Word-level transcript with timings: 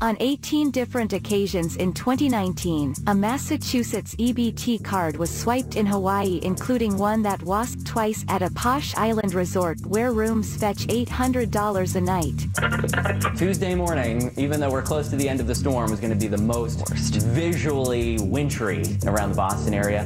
On 0.00 0.16
18 0.20 0.70
different 0.70 1.12
occasions 1.12 1.76
in 1.76 1.92
2019, 1.92 2.94
a 3.06 3.14
Massachusetts 3.14 4.14
EBT 4.16 4.84
card 4.84 5.16
was 5.16 5.30
swiped 5.30 5.76
in 5.76 5.86
Hawaii 5.86 6.40
including 6.42 6.96
one 6.98 7.22
that 7.22 7.42
was 7.42 7.76
twice 7.84 8.24
at 8.28 8.42
a 8.42 8.50
posh 8.50 8.94
island 8.96 9.34
resort 9.34 9.80
where 9.86 10.12
rooms 10.12 10.56
fetch 10.56 10.86
$800 10.88 11.96
a 11.96 12.00
night. 12.00 13.36
Tuesday 13.36 13.74
morning, 13.74 14.30
even 14.36 14.60
though 14.60 14.70
we're 14.70 14.82
close 14.82 15.08
to 15.08 15.16
the 15.16 15.28
end 15.28 15.40
of 15.40 15.46
the 15.46 15.54
storm, 15.54 15.92
is 15.92 16.00
going 16.00 16.12
to 16.12 16.18
be 16.18 16.28
the 16.28 16.42
most 16.42 16.86
visually 17.22 18.18
wintry 18.20 18.82
around 19.06 19.30
the 19.30 19.36
Boston 19.36 19.74
area. 19.74 20.02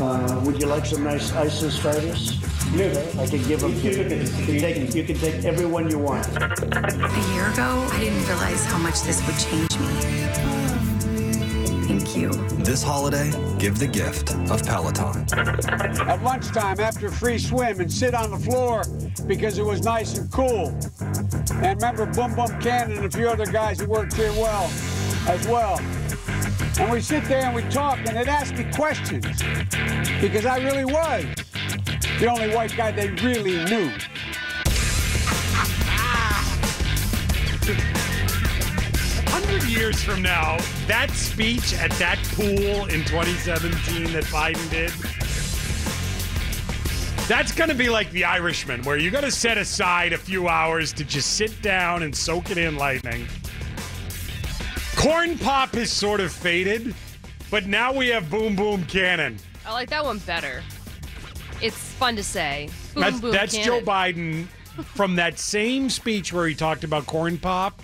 Uh, 0.00 0.42
would 0.44 0.60
you 0.60 0.66
like 0.66 0.84
some 0.84 1.04
nice 1.04 1.32
isis 1.32 1.78
fighters? 1.78 2.53
I 2.74 3.26
can 3.28 3.40
give 3.44 3.60
them 3.60 3.72
to 3.72 3.78
you. 3.78 4.02
You 4.02 4.04
can 4.04 4.58
take, 4.58 4.94
you 4.96 5.04
can 5.04 5.16
take 5.16 5.44
every 5.44 5.64
one 5.64 5.88
you 5.88 5.96
want. 5.96 6.26
A 6.26 7.32
year 7.32 7.46
ago, 7.52 7.88
I 7.92 8.00
didn't 8.00 8.26
realize 8.26 8.64
how 8.64 8.78
much 8.78 9.02
this 9.02 9.24
would 9.24 9.38
change 9.38 9.78
me. 9.78 9.86
Thank 11.86 12.16
you. 12.16 12.30
This 12.64 12.82
holiday, 12.82 13.30
give 13.60 13.78
the 13.78 13.86
gift 13.86 14.34
of 14.50 14.64
Peloton. 14.64 15.24
At 16.08 16.24
lunchtime, 16.24 16.80
after 16.80 17.06
a 17.06 17.12
free 17.12 17.38
swim, 17.38 17.78
and 17.80 17.92
sit 17.92 18.12
on 18.12 18.32
the 18.32 18.38
floor 18.38 18.82
because 19.28 19.58
it 19.58 19.64
was 19.64 19.84
nice 19.84 20.18
and 20.18 20.28
cool. 20.32 20.76
And 21.62 21.80
remember 21.80 22.06
Boom 22.06 22.34
Boom 22.34 22.60
Cannon 22.60 22.96
and 22.96 23.06
a 23.06 23.10
few 23.16 23.28
other 23.28 23.46
guys 23.46 23.78
who 23.78 23.86
worked 23.86 24.14
here 24.14 24.32
well, 24.32 24.68
as 25.28 25.46
well. 25.46 25.78
And 26.80 26.90
we 26.90 27.00
sit 27.00 27.22
there 27.26 27.44
and 27.44 27.54
we 27.54 27.62
talk, 27.70 27.98
and 27.98 28.16
they'd 28.16 28.26
ask 28.26 28.52
me 28.56 28.64
questions 28.72 29.44
because 30.20 30.44
I 30.44 30.58
really 30.58 30.84
was 30.84 31.24
the 32.18 32.26
only 32.30 32.54
white 32.54 32.76
guy 32.76 32.92
they 32.92 33.10
really 33.10 33.64
knew. 33.64 33.90
Hundred 39.26 39.64
years 39.64 40.02
from 40.02 40.22
now, 40.22 40.58
that 40.86 41.10
speech 41.10 41.74
at 41.74 41.90
that 41.92 42.18
pool 42.32 42.86
in 42.86 43.04
2017 43.04 44.12
that 44.12 44.24
Biden 44.24 44.70
did. 44.70 44.92
That's 47.26 47.52
going 47.52 47.70
to 47.70 47.76
be 47.76 47.88
like 47.88 48.10
the 48.10 48.24
Irishman, 48.24 48.82
where 48.82 48.98
you 48.98 49.10
got 49.10 49.22
to 49.22 49.30
set 49.30 49.56
aside 49.56 50.12
a 50.12 50.18
few 50.18 50.46
hours 50.46 50.92
to 50.92 51.04
just 51.04 51.36
sit 51.36 51.62
down 51.62 52.02
and 52.02 52.14
soak 52.14 52.50
it 52.50 52.58
in 52.58 52.76
lightning. 52.76 53.26
Corn 54.94 55.36
Pop 55.38 55.74
has 55.74 55.90
sort 55.90 56.20
of 56.20 56.32
faded, 56.32 56.94
but 57.50 57.66
now 57.66 57.92
we 57.92 58.08
have 58.08 58.30
Boom 58.30 58.54
Boom 58.54 58.84
Cannon. 58.84 59.38
I 59.66 59.72
like 59.72 59.90
that 59.90 60.04
one 60.04 60.18
better. 60.18 60.62
It's 61.62 61.76
fun 61.76 62.16
to 62.16 62.22
say. 62.22 62.68
Boom, 62.94 63.02
that's 63.02 63.20
boom, 63.20 63.32
that's 63.32 63.56
Joe. 63.56 63.80
Biden 63.80 64.46
from 64.94 65.16
that 65.16 65.38
same 65.38 65.88
speech 65.88 66.32
where 66.32 66.46
he 66.46 66.54
talked 66.54 66.84
about 66.84 67.06
Corn 67.06 67.38
Pop. 67.38 67.80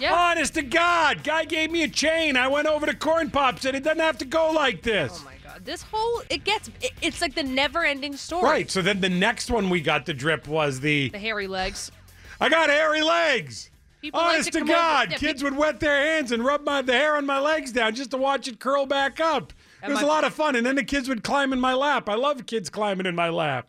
Yeah. 0.00 0.12
Honest 0.12 0.54
to 0.54 0.62
God, 0.62 1.22
guy 1.22 1.44
gave 1.44 1.70
me 1.70 1.84
a 1.84 1.88
chain. 1.88 2.36
I 2.36 2.48
went 2.48 2.66
over 2.66 2.84
to 2.86 2.94
Corn 2.94 3.30
Pop, 3.30 3.60
said 3.60 3.74
it 3.74 3.84
doesn't 3.84 4.00
have 4.00 4.18
to 4.18 4.24
go 4.24 4.50
like 4.50 4.82
this. 4.82 5.20
Oh 5.22 5.24
my 5.24 5.34
god. 5.44 5.64
This 5.64 5.82
whole 5.82 6.22
it 6.28 6.42
gets 6.44 6.68
it, 6.80 6.90
it's 7.00 7.20
like 7.20 7.34
the 7.34 7.44
never-ending 7.44 8.16
story. 8.16 8.42
Right. 8.42 8.70
So 8.70 8.82
then 8.82 9.00
the 9.00 9.08
next 9.08 9.50
one 9.50 9.70
we 9.70 9.80
got 9.80 10.04
the 10.06 10.12
drip 10.14 10.48
was 10.48 10.80
the 10.80 11.10
The 11.10 11.18
hairy 11.18 11.46
legs. 11.46 11.92
I 12.40 12.48
got 12.48 12.68
hairy 12.68 13.02
legs. 13.02 13.70
People 14.02 14.20
like 14.20 14.34
Honest 14.34 14.52
to 14.52 14.58
to, 14.58 14.64
over- 14.64 14.72
God, 14.72 15.10
yeah, 15.12 15.16
kids 15.16 15.42
would 15.42 15.56
wet 15.56 15.80
their 15.80 15.96
hands 15.96 16.32
and 16.32 16.44
rub 16.44 16.62
my 16.64 16.82
the 16.82 16.92
hair 16.92 17.16
on 17.16 17.24
my 17.24 17.38
legs 17.38 17.72
down 17.72 17.94
just 17.94 18.10
to 18.10 18.18
watch 18.18 18.48
it 18.48 18.58
curl 18.58 18.84
back 18.84 19.20
up. 19.20 19.52
It 19.84 19.90
was 19.90 20.00
a 20.02 20.06
lot 20.06 20.24
of 20.24 20.32
fun, 20.34 20.56
and 20.56 20.64
then 20.64 20.76
the 20.76 20.84
kids 20.84 21.08
would 21.08 21.22
climb 21.22 21.52
in 21.52 21.60
my 21.60 21.74
lap. 21.74 22.08
I 22.08 22.14
love 22.14 22.46
kids 22.46 22.70
climbing 22.70 23.06
in 23.06 23.14
my 23.14 23.28
lap. 23.28 23.68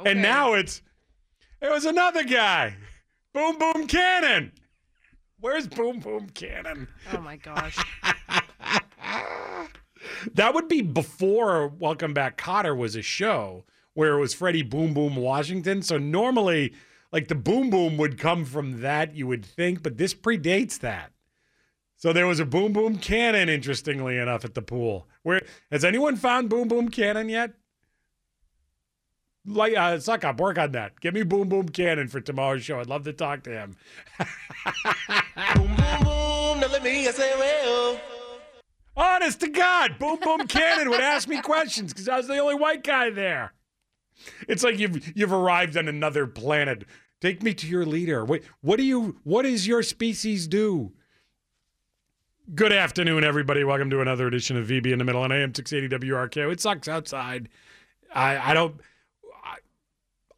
okay. 0.00 0.10
And 0.10 0.20
now 0.22 0.54
it's 0.54 0.82
it 1.60 1.70
was 1.70 1.84
another 1.84 2.24
guy, 2.24 2.76
Boom 3.32 3.58
Boom 3.58 3.86
Cannon. 3.86 4.52
Where's 5.40 5.66
Boom 5.66 6.00
Boom 6.00 6.28
Cannon? 6.30 6.88
Oh 7.12 7.20
my 7.20 7.36
gosh. 7.36 7.78
That 10.34 10.54
would 10.54 10.68
be 10.68 10.82
before 10.82 11.68
Welcome 11.68 12.14
Back 12.14 12.36
Kotter 12.38 12.76
was 12.76 12.94
a 12.96 13.02
show 13.02 13.64
where 13.94 14.14
it 14.16 14.20
was 14.20 14.34
Freddie 14.34 14.62
Boom 14.62 14.94
Boom 14.94 15.16
Washington. 15.16 15.82
So 15.82 15.98
normally, 15.98 16.74
like 17.12 17.28
the 17.28 17.34
Boom 17.34 17.70
Boom 17.70 17.96
would 17.96 18.18
come 18.18 18.44
from 18.44 18.80
that, 18.82 19.14
you 19.14 19.26
would 19.26 19.44
think, 19.44 19.82
but 19.82 19.98
this 19.98 20.14
predates 20.14 20.78
that. 20.80 21.12
So 22.02 22.12
there 22.12 22.26
was 22.26 22.40
a 22.40 22.44
Boom 22.44 22.72
Boom 22.72 22.98
Cannon, 22.98 23.48
interestingly 23.48 24.18
enough, 24.18 24.44
at 24.44 24.54
the 24.54 24.60
pool. 24.60 25.06
Where 25.22 25.40
has 25.70 25.84
anyone 25.84 26.16
found 26.16 26.50
Boom 26.50 26.66
Boom 26.66 26.88
Cannon 26.88 27.28
yet? 27.28 27.52
Like, 29.46 29.76
uh, 29.76 30.00
suck 30.00 30.24
up, 30.24 30.40
work 30.40 30.58
on 30.58 30.72
that. 30.72 30.98
Give 30.98 31.14
me 31.14 31.22
Boom 31.22 31.48
Boom 31.48 31.68
Cannon 31.68 32.08
for 32.08 32.20
tomorrow's 32.20 32.64
show. 32.64 32.80
I'd 32.80 32.88
love 32.88 33.04
to 33.04 33.12
talk 33.12 33.44
to 33.44 33.50
him. 33.50 33.76
Boom 35.54 35.76
boom 35.76 36.00
boom, 36.02 36.60
now 36.60 36.72
let 36.72 36.82
me 36.82 37.04
say 37.04 37.34
well. 37.38 38.00
Honest 38.96 39.38
to 39.38 39.48
God, 39.48 39.96
Boom 40.00 40.18
Boom 40.20 40.48
Cannon 40.48 40.90
would 40.90 41.00
ask 41.00 41.28
me 41.28 41.40
questions 41.40 41.92
because 41.92 42.08
I 42.08 42.16
was 42.16 42.26
the 42.26 42.38
only 42.38 42.56
white 42.56 42.82
guy 42.82 43.10
there. 43.10 43.52
It's 44.48 44.64
like 44.64 44.76
you've 44.80 45.16
you've 45.16 45.32
arrived 45.32 45.76
on 45.76 45.86
another 45.86 46.26
planet. 46.26 46.84
Take 47.20 47.44
me 47.44 47.54
to 47.54 47.68
your 47.68 47.86
leader. 47.86 48.24
Wait, 48.24 48.42
what 48.60 48.78
do 48.78 48.82
you? 48.82 49.20
What 49.22 49.42
does 49.42 49.68
your 49.68 49.84
species 49.84 50.48
do? 50.48 50.94
Good 52.54 52.72
afternoon, 52.72 53.22
everybody. 53.24 53.62
Welcome 53.64 53.88
to 53.90 54.00
another 54.00 54.26
edition 54.26 54.56
of 54.56 54.66
VB 54.66 54.92
in 54.92 54.98
the 54.98 55.04
Middle 55.04 55.22
on 55.22 55.30
AM 55.32 55.54
680 55.54 56.06
WRKO. 56.08 56.52
It 56.52 56.60
sucks 56.60 56.88
outside. 56.88 57.48
I 58.12 58.50
I 58.50 58.54
don't. 58.54 58.80
I, 59.44 59.56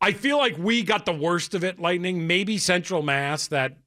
I 0.01 0.13
feel 0.13 0.37
like 0.37 0.57
we 0.59 0.83
got 0.83 1.07
the 1.07 1.15
worst 1.15 1.55
of 1.55 1.65
it. 1.65 1.81
Lightning, 1.81 2.27
maybe 2.27 2.59
Central 2.59 3.03
Mass, 3.03 3.49
that 3.49 3.79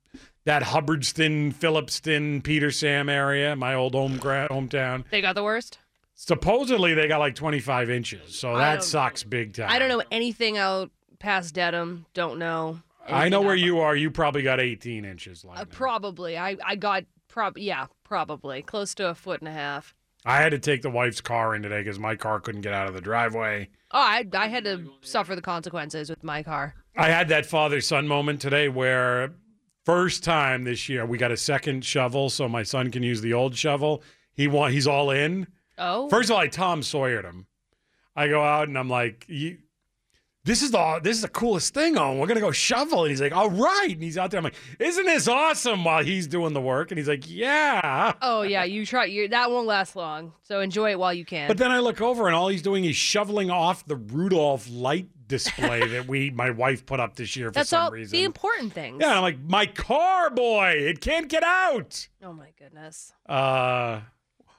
that 0.45 0.63
Hubbardston, 0.63 1.53
Phillipston, 1.53 2.41
Petersham 2.41 3.09
area, 3.09 3.55
my 3.55 3.75
old 3.75 3.93
home 3.93 4.17
gra- 4.17 4.47
hometown. 4.49 5.05
They 5.11 5.21
got 5.21 5.35
the 5.35 5.43
worst. 5.43 5.77
Supposedly 6.15 6.95
they 6.95 7.07
got 7.07 7.19
like 7.19 7.35
25 7.35 7.91
inches, 7.91 8.35
so 8.35 8.57
that 8.57 8.83
sucks 8.83 9.23
big 9.23 9.53
time. 9.53 9.69
I 9.69 9.77
don't 9.77 9.89
know 9.89 10.03
anything 10.11 10.57
out 10.57 10.89
past 11.19 11.53
Dedham. 11.53 12.07
Don't 12.15 12.39
know. 12.39 12.81
I 13.07 13.29
know 13.29 13.41
where 13.41 13.55
you 13.55 13.79
are. 13.79 13.95
You 13.95 14.09
probably 14.11 14.41
got 14.41 14.59
18 14.59 15.05
inches. 15.05 15.45
Uh, 15.45 15.49
Lightning. 15.49 15.67
probably. 15.67 16.35
I 16.37 16.57
I 16.65 16.75
got 16.75 17.05
prob 17.37 17.55
yeah 17.55 17.85
probably 18.03 18.63
close 18.63 18.95
to 18.95 19.07
a 19.07 19.13
foot 19.13 19.41
and 19.41 19.47
a 19.47 19.51
half. 19.51 19.93
I 20.25 20.37
had 20.37 20.49
to 20.53 20.59
take 20.59 20.81
the 20.81 20.89
wife's 20.89 21.21
car 21.21 21.53
in 21.53 21.61
today 21.61 21.81
because 21.81 21.99
my 21.99 22.15
car 22.15 22.39
couldn't 22.39 22.61
get 22.61 22.73
out 22.73 22.87
of 22.87 22.95
the 22.95 22.99
driveway. 23.01 23.69
Oh, 23.91 23.99
I 23.99 24.25
I 24.33 24.47
had 24.47 24.63
to 24.63 24.89
suffer 25.01 25.35
the 25.35 25.41
consequences 25.43 26.09
with 26.09 26.23
my 26.23 26.41
car. 26.41 26.73
I 26.97 27.09
had 27.09 27.29
that 27.29 27.45
father 27.45 27.79
son 27.79 28.07
moment 28.07 28.41
today 28.41 28.69
where 28.69 29.35
first 29.85 30.23
time 30.23 30.63
this 30.63 30.89
year 30.89 31.05
we 31.05 31.19
got 31.19 31.31
a 31.31 31.37
second 31.37 31.85
shovel 31.85 32.31
so 32.31 32.49
my 32.49 32.63
son 32.63 32.89
can 32.89 33.03
use 33.03 33.21
the 33.21 33.33
old 33.33 33.55
shovel. 33.55 34.01
He 34.33 34.47
want 34.47 34.73
he's 34.73 34.87
all 34.87 35.11
in. 35.11 35.45
Oh, 35.77 36.09
First 36.09 36.31
of 36.31 36.37
all, 36.37 36.41
I 36.41 36.47
Tom 36.47 36.81
Sawyered 36.81 37.23
him. 37.23 37.45
I 38.15 38.29
go 38.29 38.41
out 38.41 38.67
and 38.67 38.79
I'm 38.79 38.89
like, 38.89 39.25
you, 39.27 39.59
this 40.47 40.61
is 40.61 40.71
the 40.71 40.99
this 41.03 41.17
is 41.17 41.21
the 41.21 41.27
coolest 41.27 41.73
thing 41.73 41.97
on. 41.97 42.17
We're 42.17 42.27
gonna 42.27 42.39
go 42.39 42.51
shovel. 42.51 43.03
And 43.03 43.09
he's 43.09 43.19
like, 43.19 43.35
all 43.35 43.49
right. 43.49 43.89
And 43.91 44.01
he's 44.01 44.17
out 44.17 44.31
there. 44.31 44.37
I'm 44.37 44.45
like, 44.45 44.55
isn't 44.79 45.05
this 45.05 45.27
awesome 45.27 45.83
while 45.83 46.03
he's 46.03 46.25
doing 46.25 46.53
the 46.53 46.61
work? 46.61 46.89
And 46.89 46.97
he's 46.97 47.09
like, 47.09 47.29
yeah. 47.29 48.13
oh 48.21 48.43
yeah. 48.43 48.63
You 48.63 48.85
try. 48.85 49.05
You 49.05 49.27
that 49.27 49.51
won't 49.51 49.67
last 49.67 49.97
long. 49.97 50.31
So 50.43 50.61
enjoy 50.61 50.91
it 50.91 50.99
while 50.99 51.13
you 51.13 51.25
can. 51.25 51.49
But 51.49 51.57
then 51.57 51.69
I 51.69 51.79
look 51.79 51.99
over 51.99 52.27
and 52.27 52.35
all 52.35 52.47
he's 52.47 52.61
doing 52.61 52.85
is 52.85 52.95
shoveling 52.95 53.51
off 53.51 53.85
the 53.85 53.97
Rudolph 53.97 54.69
light 54.71 55.09
display 55.27 55.85
that 55.85 56.07
we 56.07 56.29
my 56.35 56.49
wife 56.49 56.85
put 56.85 57.01
up 57.01 57.17
this 57.17 57.35
year 57.35 57.49
for 57.49 57.55
That's 57.55 57.69
some 57.69 57.83
all 57.83 57.91
reason. 57.91 58.17
the 58.17 58.23
important 58.23 58.71
things. 58.71 58.99
yeah, 59.01 59.17
I'm 59.17 59.21
like, 59.21 59.39
my 59.41 59.65
car, 59.65 60.29
boy, 60.29 60.69
it 60.77 61.01
can't 61.01 61.27
get 61.27 61.43
out. 61.43 62.07
Oh 62.23 62.31
my 62.31 62.51
goodness. 62.57 63.11
Uh, 63.25 63.99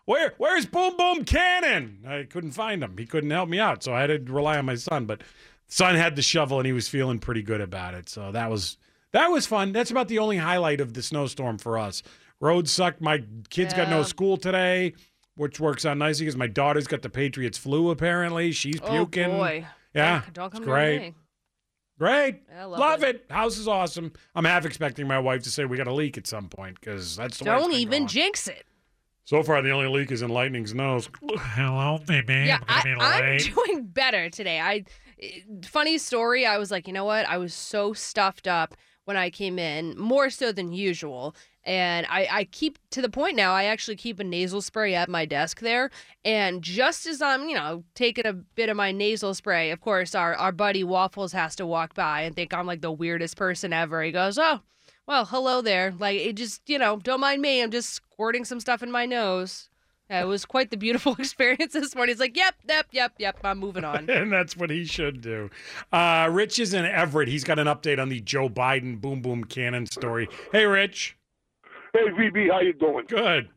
where 0.05 0.35
where's 0.37 0.67
Boom 0.67 0.97
Boom 0.99 1.25
Cannon? 1.25 2.05
I 2.07 2.25
couldn't 2.25 2.53
find 2.53 2.83
him. 2.83 2.97
He 2.99 3.07
couldn't 3.07 3.31
help 3.31 3.49
me 3.49 3.59
out, 3.59 3.83
so 3.83 3.95
I 3.95 4.03
had 4.03 4.27
to 4.27 4.33
rely 4.33 4.59
on 4.59 4.67
my 4.67 4.75
son. 4.75 5.07
But 5.07 5.23
son 5.69 5.95
had 5.95 6.17
the 6.17 6.23
shovel 6.23 6.59
and 6.59 6.67
he 6.67 6.73
was 6.73 6.89
feeling 6.89 7.19
pretty 7.19 7.43
good 7.43 7.61
about 7.61 7.95
it. 7.95 8.09
So 8.09 8.33
that 8.33 8.51
was 8.51 8.77
that 9.13 9.29
was 9.31 9.47
fun. 9.47 9.73
That's 9.73 9.91
about 9.91 10.09
the 10.09 10.19
only 10.19 10.37
highlight 10.37 10.81
of 10.81 10.95
the 10.95 11.03
snowstorm 11.03 11.59
for 11.59 11.79
us. 11.79 12.03
Roads 12.41 12.71
sucked. 12.71 13.01
My 13.01 13.23
kids 13.51 13.73
got 13.75 13.89
no 13.89 14.03
school 14.03 14.37
today, 14.37 14.95
which 15.35 15.59
works 15.61 15.85
out 15.87 15.97
nicely 15.97 16.25
because 16.27 16.37
my 16.37 16.47
daughter's 16.47 16.87
got 16.87 17.03
the 17.03 17.11
Patriots 17.11 17.59
flu. 17.59 17.91
Apparently, 17.91 18.53
she's 18.53 18.81
Oh 18.83 18.89
puking. 19.07 19.31
boy. 19.31 19.67
Yeah, 19.95 20.21
Don't, 20.27 20.35
don't 20.35 20.47
it's 20.47 20.55
come 20.55 20.65
great. 20.65 21.01
me. 21.01 21.15
Great. 21.99 22.43
I 22.57 22.65
love 22.65 22.79
love 22.79 23.03
it. 23.03 23.25
House 23.29 23.59
is 23.59 23.67
awesome. 23.67 24.13
I'm 24.35 24.45
half 24.45 24.65
expecting 24.65 25.09
my 25.09 25.19
wife 25.19 25.43
to 25.45 25.51
say 25.51 25.65
we 25.65 25.77
got 25.77 25.89
a 25.89 25.93
leak 25.93 26.17
at 26.17 26.27
some 26.29 26.49
point 26.49 26.79
because 26.81 27.17
that's 27.17 27.39
the 27.39 27.45
way 27.45 27.53
it's 27.55 27.61
Don't 27.63 27.71
been 27.73 27.81
even 27.81 27.99
going. 28.03 28.07
jinx 28.09 28.47
it. 28.47 28.65
So 29.25 29.43
far, 29.43 29.61
the 29.63 29.71
only 29.73 29.89
leak 29.89 30.13
is 30.13 30.23
in 30.23 30.31
Lightning's 30.31 30.73
nose. 30.75 31.09
Hello, 31.29 31.99
baby. 32.07 32.45
Yeah, 32.47 32.59
I'm 32.69 32.99
I, 33.01 33.19
gonna 33.19 33.27
I'm 33.27 33.37
doing 33.39 33.87
better 33.87 34.31
today. 34.31 34.61
I 34.61 34.85
Eh, 35.21 35.41
funny 35.65 35.99
story. 35.99 36.47
I 36.47 36.59
was 36.59 36.71
like, 36.71 36.87
you 36.87 36.93
know 36.93 37.05
what? 37.05 37.27
I 37.29 37.39
was 37.39 37.55
so 37.55 37.93
stuffed 37.93 38.47
up 38.49 38.75
when 39.05 39.17
I 39.17 39.31
came 39.31 39.59
in, 39.59 39.99
more 39.99 40.29
so 40.29 40.53
than 40.53 40.73
usual. 40.73 41.35
And 41.65 42.07
I, 42.11 42.29
I 42.31 42.45
keep 42.45 42.79
to 42.91 43.03
the 43.03 43.09
point 43.09 43.37
now. 43.37 43.53
I 43.55 43.65
actually 43.65 43.97
keep 43.97 44.21
a 44.21 44.25
nasal 44.25 44.61
spray 44.63 44.95
at 44.95 45.09
my 45.09 45.25
desk 45.25 45.61
there. 45.61 45.91
And 46.25 46.63
just 46.63 47.07
as 47.07 47.21
I'm, 47.23 47.49
you 47.49 47.55
know, 47.55 47.85
taking 47.95 48.27
a 48.27 48.33
bit 48.33 48.69
of 48.69 48.77
my 48.77 48.93
nasal 48.93 49.35
spray, 49.35 49.71
of 49.71 49.81
course, 49.81 50.15
our 50.15 50.35
our 50.35 50.53
buddy 50.53 50.85
Waffles 50.85 51.33
has 51.33 51.57
to 51.57 51.67
walk 51.67 51.95
by 51.95 52.23
and 52.23 52.35
think 52.35 52.53
I'm 52.55 52.67
like 52.67 52.81
the 52.83 52.93
weirdest 52.93 53.37
person 53.37 53.73
ever. 53.73 54.03
He 54.03 54.13
goes, 54.13 54.39
"Oh, 54.39 54.61
well, 55.07 55.27
hello 55.27 55.61
there." 55.63 55.95
Like 55.99 56.21
it 56.21 56.37
just, 56.37 56.69
you 56.69 56.79
know, 56.79 56.97
don't 56.99 57.21
mind 57.21 57.43
me. 57.43 57.63
I'm 57.63 57.71
just 57.71 57.91
squirting 57.91 58.45
some 58.45 58.61
stuff 58.61 58.83
in 58.83 58.91
my 58.91 59.07
nose. 59.07 59.69
Yeah, 60.11 60.23
it 60.23 60.27
was 60.27 60.45
quite 60.45 60.71
the 60.71 60.77
beautiful 60.77 61.15
experience 61.19 61.75
this 61.75 61.95
morning. 61.95 62.15
He's 62.15 62.21
like, 62.21 62.37
"Yep, 62.37 62.55
yep, 62.69 62.87
yep, 62.93 63.13
yep. 63.19 63.39
I'm 63.45 63.59
moving 63.59 63.85
on." 63.85 64.09
and 64.11 64.33
that's 64.33 64.57
what 64.57 64.71
he 64.71 64.85
should 64.85 65.21
do. 65.21 65.51
Uh, 65.93 66.29
Rich 66.31 66.59
is 66.59 66.75
in 66.75 66.85
Everett. 66.85 67.29
He's 67.29 67.45
got 67.45 67.59
an 67.59 67.67
update 67.67 68.01
on 68.01 68.09
the 68.09 68.21
Joe 68.21 68.49
Biden 68.49 69.01
boom 69.01 69.21
boom 69.21 69.45
cannon 69.45 69.87
story. 69.87 70.29
Hey, 70.53 70.67
Rich. 70.67 71.17
Hey, 71.93 72.09
VB, 72.11 72.51
how 72.51 72.61
you 72.61 72.75
doing? 72.75 73.05
Good. 73.09 73.49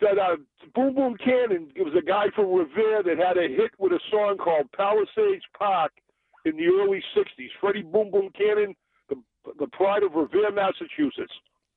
That 0.00 0.18
uh, 0.18 0.36
Boom 0.74 0.94
Boom 0.94 1.16
Cannon, 1.16 1.70
it 1.74 1.82
was 1.82 1.94
a 1.96 2.04
guy 2.04 2.26
from 2.34 2.52
Revere 2.52 3.02
that 3.04 3.16
had 3.16 3.38
a 3.38 3.48
hit 3.48 3.70
with 3.78 3.92
a 3.92 4.00
song 4.10 4.36
called 4.36 4.70
Palisades 4.72 5.44
Park 5.56 5.92
in 6.44 6.56
the 6.56 6.66
early 6.66 7.02
60s. 7.16 7.48
Freddie 7.60 7.82
Boom 7.82 8.10
Boom 8.10 8.30
Cannon, 8.36 8.74
the, 9.08 9.16
the 9.58 9.68
pride 9.68 10.02
of 10.02 10.14
Revere, 10.14 10.50
Massachusetts. 10.52 11.32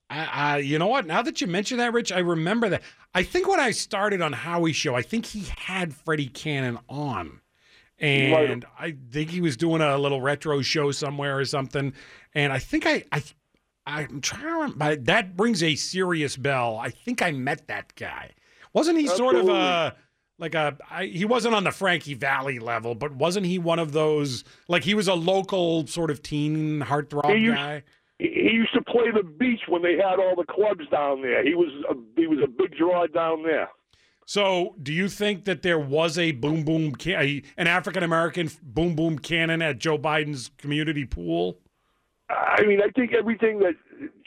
I, 0.09 0.25
I, 0.25 0.57
you 0.57 0.80
know 0.80 0.88
what? 0.88 1.06
Now 1.06 1.21
that 1.21 1.42
you 1.42 1.48
mention 1.48 1.77
that, 1.80 1.94
Rich, 1.94 2.12
I 2.12 2.19
remember 2.19 2.69
that. 2.69 2.81
I 3.13 3.24
think 3.24 3.48
when 3.48 3.59
I 3.59 3.71
started 3.71 4.21
on 4.21 4.33
Howie's 4.33 4.75
show, 4.75 4.95
I 4.95 5.01
think 5.01 5.25
he 5.25 5.45
had 5.57 5.94
Freddie 5.94 6.27
Cannon 6.27 6.80
on. 6.88 7.42
And 8.00 8.65
I 8.80 8.95
think 9.12 9.31
he 9.31 9.42
was 9.42 9.57
doing 9.57 9.81
a 9.81 9.98
little 9.98 10.21
retro 10.21 10.62
show 10.62 10.92
somewhere 10.92 11.39
or 11.39 11.45
something. 11.45 11.94
And 12.36 12.54
I 12.54 12.59
think 12.59 12.86
I, 12.86 13.04
I 13.12 13.24
I'm 13.88 14.21
trying 14.21 14.42
to 14.42 14.48
remember. 14.48 14.95
That 14.98 15.36
brings 15.36 15.63
a 15.63 15.75
serious 15.75 16.38
bell. 16.38 16.77
I 16.77 16.89
think 16.89 17.21
I 17.21 17.31
met 17.31 17.68
that 17.68 17.95
guy. 17.95 18.31
Wasn't 18.74 19.00
he 19.00 19.07
sort 19.07 19.36
of 19.36 19.48
a 19.50 19.95
like 20.38 20.53
a? 20.53 20.77
I, 20.92 21.06
he 21.06 21.25
wasn't 21.25 21.56
on 21.56 21.63
the 21.63 21.71
Frankie 21.71 22.13
Valli 22.13 22.60
level, 22.60 22.94
but 22.95 23.13
wasn't 23.15 23.45
he 23.45 23.57
one 23.57 23.80
of 23.80 23.94
those? 23.94 24.44
Like 24.68 24.83
he 24.83 24.94
was 24.94 25.07
a 25.07 25.15
local 25.15 25.88
sort 25.88 26.12
of 26.12 26.21
teen 26.21 26.81
heartthrob 26.81 27.31
guy. 27.56 27.83
He 28.19 28.50
used 28.52 28.74
to 28.74 28.81
play 28.81 29.12
the 29.14 29.24
beach 29.24 29.62
when 29.68 29.84
they 29.84 29.96
had 29.96 30.19
all 30.19 30.36
the 30.36 30.46
clubs 30.52 30.88
down 30.92 31.22
there. 31.22 31.44
He 31.44 31.54
was 31.54 31.72
a, 31.90 31.94
he 32.19 32.25
was 32.25 32.40
a 32.44 32.48
big 32.48 32.75
draw 32.75 33.06
down 33.08 33.44
there. 33.44 33.69
So, 34.25 34.75
do 34.81 34.92
you 34.92 35.08
think 35.08 35.46
that 35.46 35.62
there 35.62 35.80
was 35.80 36.18
a 36.18 36.31
boom 36.34 36.64
boom 36.66 36.94
an 37.06 37.68
African 37.68 38.04
American 38.04 38.50
boom 38.62 38.96
boom 38.96 39.19
cannon 39.19 39.62
at 39.62 39.78
Joe 39.78 39.98
Biden's 39.98 40.52
community 40.58 41.06
pool? 41.06 41.60
I 42.30 42.66
mean, 42.66 42.81
I 42.81 42.90
think 42.90 43.14
everything 43.14 43.60
that 43.60 43.75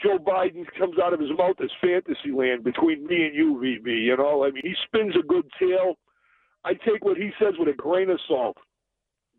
Joe 0.02 0.18
Biden 0.18 0.64
comes 0.78 0.98
out 0.98 1.12
of 1.12 1.20
his 1.20 1.28
mouth 1.36 1.56
is 1.60 1.70
fantasy 1.82 2.32
land 2.34 2.64
between 2.64 3.06
me 3.06 3.26
and 3.26 3.34
you, 3.34 3.56
VB. 3.56 4.04
You 4.04 4.16
know, 4.16 4.44
I 4.44 4.50
mean, 4.50 4.62
he 4.62 4.74
spins 4.86 5.14
a 5.16 5.26
good 5.26 5.44
tale. 5.58 5.96
I 6.64 6.72
take 6.74 7.04
what 7.04 7.18
he 7.18 7.30
says 7.38 7.54
with 7.58 7.68
a 7.68 7.76
grain 7.76 8.08
of 8.08 8.18
salt. 8.26 8.56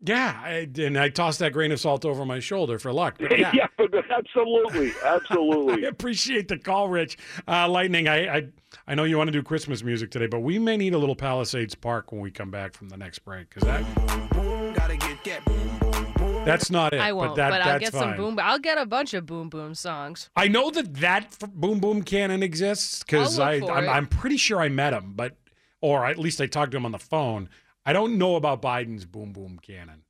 Yeah, 0.04 0.40
I, 0.42 0.68
and 0.78 0.98
I 0.98 1.08
tossed 1.10 1.38
that 1.38 1.52
grain 1.52 1.70
of 1.70 1.78
salt 1.78 2.04
over 2.04 2.26
my 2.26 2.40
shoulder 2.40 2.78
for 2.80 2.92
luck. 2.92 3.16
But 3.20 3.38
yeah, 3.38 3.52
yeah, 3.54 3.66
but 3.78 3.94
absolutely, 4.10 4.92
absolutely. 5.04 5.84
I 5.84 5.88
appreciate 5.88 6.48
the 6.48 6.58
call, 6.58 6.88
Rich. 6.88 7.18
Uh, 7.46 7.68
Lightning, 7.68 8.08
I, 8.08 8.36
I 8.36 8.48
I 8.88 8.94
know 8.96 9.04
you 9.04 9.16
want 9.16 9.28
to 9.28 9.32
do 9.32 9.42
Christmas 9.42 9.84
music 9.84 10.10
today, 10.10 10.26
but 10.26 10.40
we 10.40 10.58
may 10.58 10.76
need 10.76 10.94
a 10.94 10.98
little 10.98 11.14
Palisades 11.14 11.76
Park 11.76 12.10
when 12.10 12.20
we 12.20 12.32
come 12.32 12.50
back 12.50 12.74
from 12.74 12.88
the 12.88 12.96
next 12.96 13.20
break 13.20 13.48
because 13.48 13.62
that 13.62 13.84
that's 16.44 16.70
not 16.70 16.92
it. 16.92 17.00
I 17.00 17.12
won't, 17.12 17.30
but, 17.30 17.36
that, 17.36 17.50
but 17.50 17.60
I'll 17.60 17.78
that's 17.78 17.90
get 17.90 17.92
some 17.92 18.16
boom. 18.16 18.38
I'll 18.42 18.58
get 18.58 18.78
a 18.78 18.86
bunch 18.86 19.14
of 19.14 19.26
boom 19.26 19.48
boom 19.48 19.74
songs. 19.74 20.30
I 20.34 20.48
know 20.48 20.70
that 20.72 20.94
that 20.96 21.38
boom 21.54 21.78
boom 21.78 22.02
cannon 22.02 22.42
exists 22.42 23.04
because 23.04 23.38
I'll 23.38 23.48
I 23.48 23.58
look 23.58 23.68
for 23.68 23.76
I'm. 23.76 23.88
I'm 23.88 24.06
pretty 24.06 24.36
sure 24.36 24.60
I 24.60 24.68
met 24.68 24.92
him, 24.92 25.12
but 25.14 25.36
or 25.80 26.06
at 26.06 26.18
least 26.18 26.40
I 26.40 26.46
talked 26.46 26.72
to 26.72 26.76
him 26.76 26.86
on 26.86 26.92
the 26.92 26.98
phone. 26.98 27.48
I 27.84 27.92
don't 27.92 28.18
know 28.18 28.36
about 28.36 28.62
Biden's 28.62 29.04
boom 29.04 29.32
boom 29.32 29.58
cannon. 29.60 30.02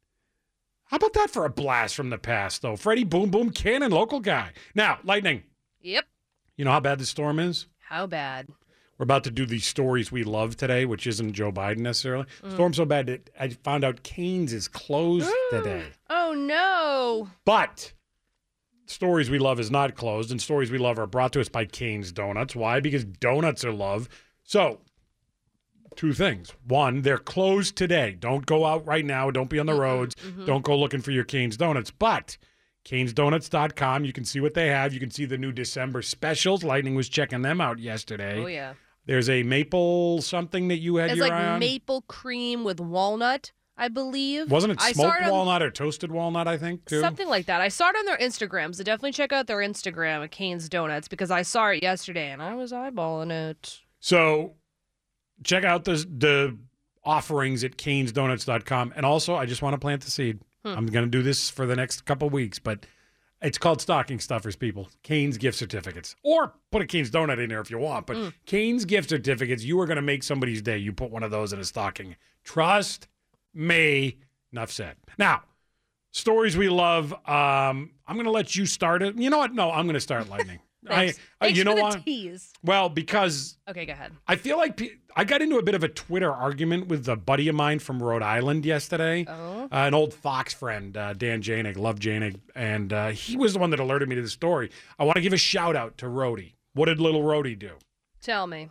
How 0.87 0.97
about 0.99 1.15
that 1.15 1.31
for 1.31 1.45
a 1.47 1.51
blast 1.51 1.95
from 1.95 2.11
the 2.11 2.19
past, 2.19 2.61
though? 2.61 2.77
Freddie 2.77 3.05
Boom 3.05 3.31
Boom 3.31 3.49
Cannon, 3.51 3.93
local 3.93 4.21
guy. 4.21 4.53
Now, 4.75 4.99
Lightning, 5.05 5.43
Yep. 5.81 6.05
you 6.57 6.67
know 6.67 6.71
how 6.71 6.81
bad 6.81 6.99
the 6.99 7.07
storm 7.07 7.39
is? 7.39 7.67
How 7.89 8.07
bad? 8.07 8.49
We're 8.99 9.05
about 9.05 9.25
to 9.25 9.31
do 9.31 9.47
the 9.47 9.59
stories 9.59 10.13
we 10.13 10.23
love 10.23 10.57
today, 10.59 10.85
which 10.85 11.07
isn't 11.07 11.33
Joe 11.33 11.51
Biden 11.51 11.79
necessarily. 11.79 12.27
Mm. 12.43 12.53
Storm 12.53 12.75
so 12.75 12.85
bad 12.85 13.07
that 13.07 13.31
I 13.41 13.49
found 13.49 13.85
out 13.85 14.03
Kane's 14.03 14.53
is 14.53 14.69
closed 14.69 15.33
today. 15.51 15.87
Oh 16.11 16.35
no. 16.37 17.31
But 17.47 17.95
Stories 18.85 19.31
We 19.31 19.39
Love 19.39 19.59
is 19.59 19.71
not 19.71 19.95
closed, 19.97 20.31
and 20.31 20.43
Stories 20.43 20.71
We 20.71 20.77
Love 20.79 20.99
are 20.99 21.07
brought 21.07 21.33
to 21.33 21.41
us 21.41 21.49
by 21.49 21.65
Kane's 21.65 22.13
Donuts. 22.13 22.55
Why? 22.55 22.81
Because 22.81 23.05
donuts 23.07 23.65
are 23.65 23.73
love. 23.73 24.11
So, 24.45 24.81
two 25.97 26.13
things. 26.13 26.53
One, 26.67 27.03
they're 27.03 27.19
closed 27.19 27.77
today. 27.77 28.17
Don't 28.19 28.47
go 28.47 28.65
out 28.65 28.87
right 28.87 29.05
now. 29.05 29.31
Don't 29.31 29.51
be 29.51 29.59
on 29.59 29.67
the 29.67 29.73
mm-hmm, 29.73 29.81
roads. 29.81 30.15
Mm-hmm. 30.17 30.47
Don't 30.47 30.65
go 30.65 30.77
looking 30.79 31.01
for 31.01 31.11
your 31.11 31.25
Kane's 31.25 31.57
Donuts. 31.57 31.91
But 31.91 32.37
kanesdonuts.com, 32.85 34.05
you 34.05 34.13
can 34.13 34.25
see 34.25 34.41
what 34.41 34.55
they 34.55 34.69
have. 34.69 34.93
You 34.93 35.01
can 35.01 35.11
see 35.11 35.25
the 35.25 35.39
new 35.39 35.53
December 35.53 36.03
specials. 36.03 36.65
Lightning 36.65 36.95
was 36.95 37.09
checking 37.09 37.43
them 37.43 37.61
out 37.61 37.79
yesterday. 37.79 38.43
Oh 38.43 38.47
yeah. 38.47 38.75
There's 39.07 39.29
a 39.29 39.43
maple 39.43 40.23
something 40.23 40.69
that 40.69 40.79
you 40.79 40.97
had 40.97 41.11
It's 41.11 41.17
your 41.17 41.27
like 41.27 41.33
eye 41.33 41.47
on. 41.49 41.59
maple 41.61 42.03
cream 42.03 42.63
with 42.63 42.79
walnut, 42.79 43.51
I 43.77 43.89
believe. 43.89 44.51
Wasn't 44.51 44.73
it 44.73 44.81
smoked 44.81 45.23
on- 45.23 45.31
walnut 45.31 45.63
or 45.63 45.71
toasted 45.71 46.13
walnut, 46.13 46.47
I 46.47 46.57
think, 46.57 46.85
too? 46.85 47.01
Something 47.01 47.29
like 47.29 47.47
that. 47.47 47.61
I 47.61 47.69
saw 47.69 47.89
it 47.89 47.97
on 47.97 48.07
their 48.07 48.19
Instagram, 48.19 48.75
so 48.75 48.85
definitely 48.85 49.13
check 49.13 49.33
out 49.33 49.49
their 49.49 49.59
Instagram 49.59 50.23
at 50.23 50.31
Kane's 50.31 50.69
Donuts 50.69 51.09
because 51.09 51.33
I 51.33 51.43
saw 51.43 51.69
it 51.69 51.83
yesterday 51.83 52.31
and 52.31 52.41
I 52.41 52.55
was 52.55 52.71
eyeballing 52.71 53.33
it. 53.33 53.81
So 53.99 54.55
check 55.45 55.65
out 55.65 55.85
the 55.85 55.95
the 55.95 56.57
offerings 57.05 57.65
at 57.65 57.77
kanesdonuts.com. 57.77 58.93
And 58.97 59.05
also, 59.05 59.35
I 59.35 59.47
just 59.47 59.61
want 59.63 59.75
to 59.75 59.79
plant 59.79 60.03
the 60.03 60.11
seed. 60.11 60.41
Hmm. 60.65 60.69
I'm 60.77 60.87
going 60.87 61.05
to 61.05 61.11
do 61.11 61.23
this 61.23 61.51
for 61.51 61.67
the 61.67 61.75
next 61.75 62.05
couple 62.05 62.31
weeks, 62.31 62.59
but 62.61 62.87
it's 63.41 63.59
called 63.59 63.81
stocking 63.81 64.21
stuffers, 64.21 64.55
people. 64.55 64.89
Kane's 65.03 65.37
gift 65.37 65.59
certificates. 65.59 66.15
Or 66.23 66.53
put 66.71 66.81
a 66.81 66.87
Kane's 66.87 67.11
donut 67.11 67.43
in 67.43 67.49
there 67.49 67.61
if 67.61 67.71
you 67.73 67.79
want. 67.79 68.07
But 68.07 68.17
Mm. 68.17 68.33
Kane's 68.47 68.85
gift 68.85 69.09
certificates, 69.11 69.65
you 69.65 69.81
are 69.81 69.87
going 69.87 69.97
to 69.97 70.03
make 70.03 70.23
somebody's 70.23 70.63
day. 70.63 70.79
You 70.79 70.93
put 70.93 71.11
one 71.11 71.25
of 71.25 71.33
those 71.33 71.53
in 71.53 71.59
a 71.59 71.65
stocking. 71.65 72.15
Trust 72.45 73.09
me. 73.53 74.19
Enough 74.53 74.71
said. 74.71 74.97
Now, 75.19 75.43
stories 76.13 76.57
we 76.57 76.69
love. 76.69 77.13
Um, 77.13 77.91
I'm 78.07 78.15
going 78.15 78.25
to 78.27 78.31
let 78.31 78.55
you 78.55 78.65
start 78.67 79.03
it. 79.03 79.17
You 79.17 79.29
know 79.31 79.39
what? 79.39 79.55
No, 79.55 79.73
I'm 79.73 79.87
going 79.87 79.95
to 79.95 80.01
start 80.01 80.29
lightning. 80.31 80.61
Thanks. 80.87 81.19
I, 81.41 81.45
Thanks 81.47 81.59
you 81.59 81.65
know 81.65 81.75
what? 81.75 82.05
tease. 82.05 82.53
Well, 82.65 82.89
because 82.89 83.57
Okay, 83.69 83.87
go 83.87 83.93
ahead. 83.93 84.13
I 84.27 84.37
feel 84.37 84.57
like 84.57 84.77
pe- 84.77 84.91
I 85.15 85.25
got 85.25 85.41
into 85.41 85.59
a 85.59 85.63
bit 85.63 85.75
of 85.75 85.85
a 85.85 85.89
Twitter 85.89 86.33
argument 86.33 86.89
with 86.89 87.09
a 87.09 87.17
buddy 87.17 87.49
of 87.49 87.55
mine 87.55 87.79
from 87.79 88.03
Rhode 88.03 88.23
Island 88.23 88.65
yesterday. 88.65 89.25
Oh. 89.29 89.65
Uh, 89.65 89.69
an 89.71 89.95
old 89.95 90.13
Fox 90.13 90.53
friend, 90.53 90.97
uh, 90.97 91.13
Dan 91.13 91.41
Janig, 91.43 91.77
love 91.77 91.99
Janig, 92.01 92.41
and 92.55 92.93
uh, 92.93 93.09
he 93.09 93.37
was 93.37 93.53
the 93.53 93.59
one 93.61 93.71
that 93.71 93.81
alerted 93.81 94.09
me 94.09 94.17
to 94.17 94.23
the 94.23 94.29
story. 94.29 94.71
I 94.99 95.05
want 95.05 95.17
to 95.17 95.23
give 95.23 95.33
a 95.33 95.39
shout 95.39 95.77
out 95.77 95.99
to 95.99 96.07
Rhodey. 96.07 96.55
What 96.75 96.87
did 96.87 97.01
little 97.01 97.23
Rhodey 97.23 97.59
do? 97.59 97.73
Tell 98.21 98.47
me. 98.47 98.69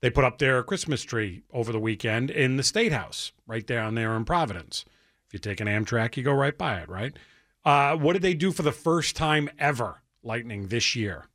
They 0.00 0.10
put 0.10 0.24
up 0.24 0.38
their 0.38 0.62
Christmas 0.62 1.02
tree 1.02 1.42
over 1.52 1.72
the 1.72 1.80
weekend 1.80 2.30
in 2.30 2.56
the 2.58 2.62
State 2.62 2.92
House, 2.92 3.32
right 3.46 3.66
down 3.66 3.94
there 3.94 4.14
in 4.14 4.24
Providence. 4.24 4.84
If 5.26 5.32
you 5.32 5.38
take 5.38 5.60
an 5.60 5.66
Amtrak, 5.66 6.16
you 6.16 6.22
go 6.22 6.32
right 6.32 6.56
by 6.56 6.80
it, 6.80 6.88
right? 6.88 7.16
Uh, 7.64 7.96
what 7.96 8.12
did 8.12 8.22
they 8.22 8.34
do 8.34 8.52
for 8.52 8.62
the 8.62 8.70
first 8.72 9.16
time 9.16 9.48
ever, 9.58 10.02
Lightning, 10.30 10.66
this 10.68 10.94
year? 10.96 11.26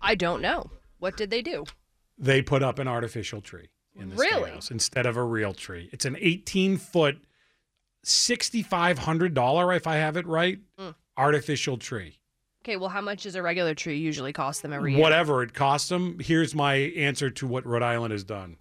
I 0.00 0.14
don't 0.14 0.40
know. 0.40 0.70
What 0.98 1.16
did 1.16 1.30
they 1.30 1.42
do? 1.42 1.64
They 2.16 2.40
put 2.40 2.62
up 2.62 2.78
an 2.78 2.88
artificial 2.88 3.40
tree 3.40 3.68
in 3.98 4.08
the 4.10 4.16
Really? 4.16 4.52
House 4.52 4.70
instead 4.70 5.04
of 5.06 5.16
a 5.16 5.22
real 5.24 5.52
tree. 5.52 5.90
It's 5.92 6.04
an 6.04 6.16
18 6.18 6.76
foot, 6.78 7.18
$6,500, 8.04 9.76
if 9.76 9.86
I 9.86 9.96
have 9.96 10.16
it 10.16 10.26
right, 10.26 10.60
Mm. 10.78 10.94
artificial 11.16 11.76
tree. 11.76 12.20
Okay, 12.64 12.76
well, 12.76 12.88
how 12.88 13.00
much 13.00 13.24
does 13.24 13.34
a 13.34 13.42
regular 13.42 13.74
tree 13.74 13.98
usually 13.98 14.32
cost 14.32 14.62
them 14.62 14.72
every 14.72 14.92
year? 14.92 15.00
Whatever 15.02 15.42
it 15.42 15.52
costs 15.54 15.88
them, 15.88 16.18
here's 16.20 16.54
my 16.54 16.74
answer 16.74 17.30
to 17.30 17.46
what 17.46 17.66
Rhode 17.66 17.82
Island 17.82 18.12
has 18.12 18.24
done. 18.24 18.56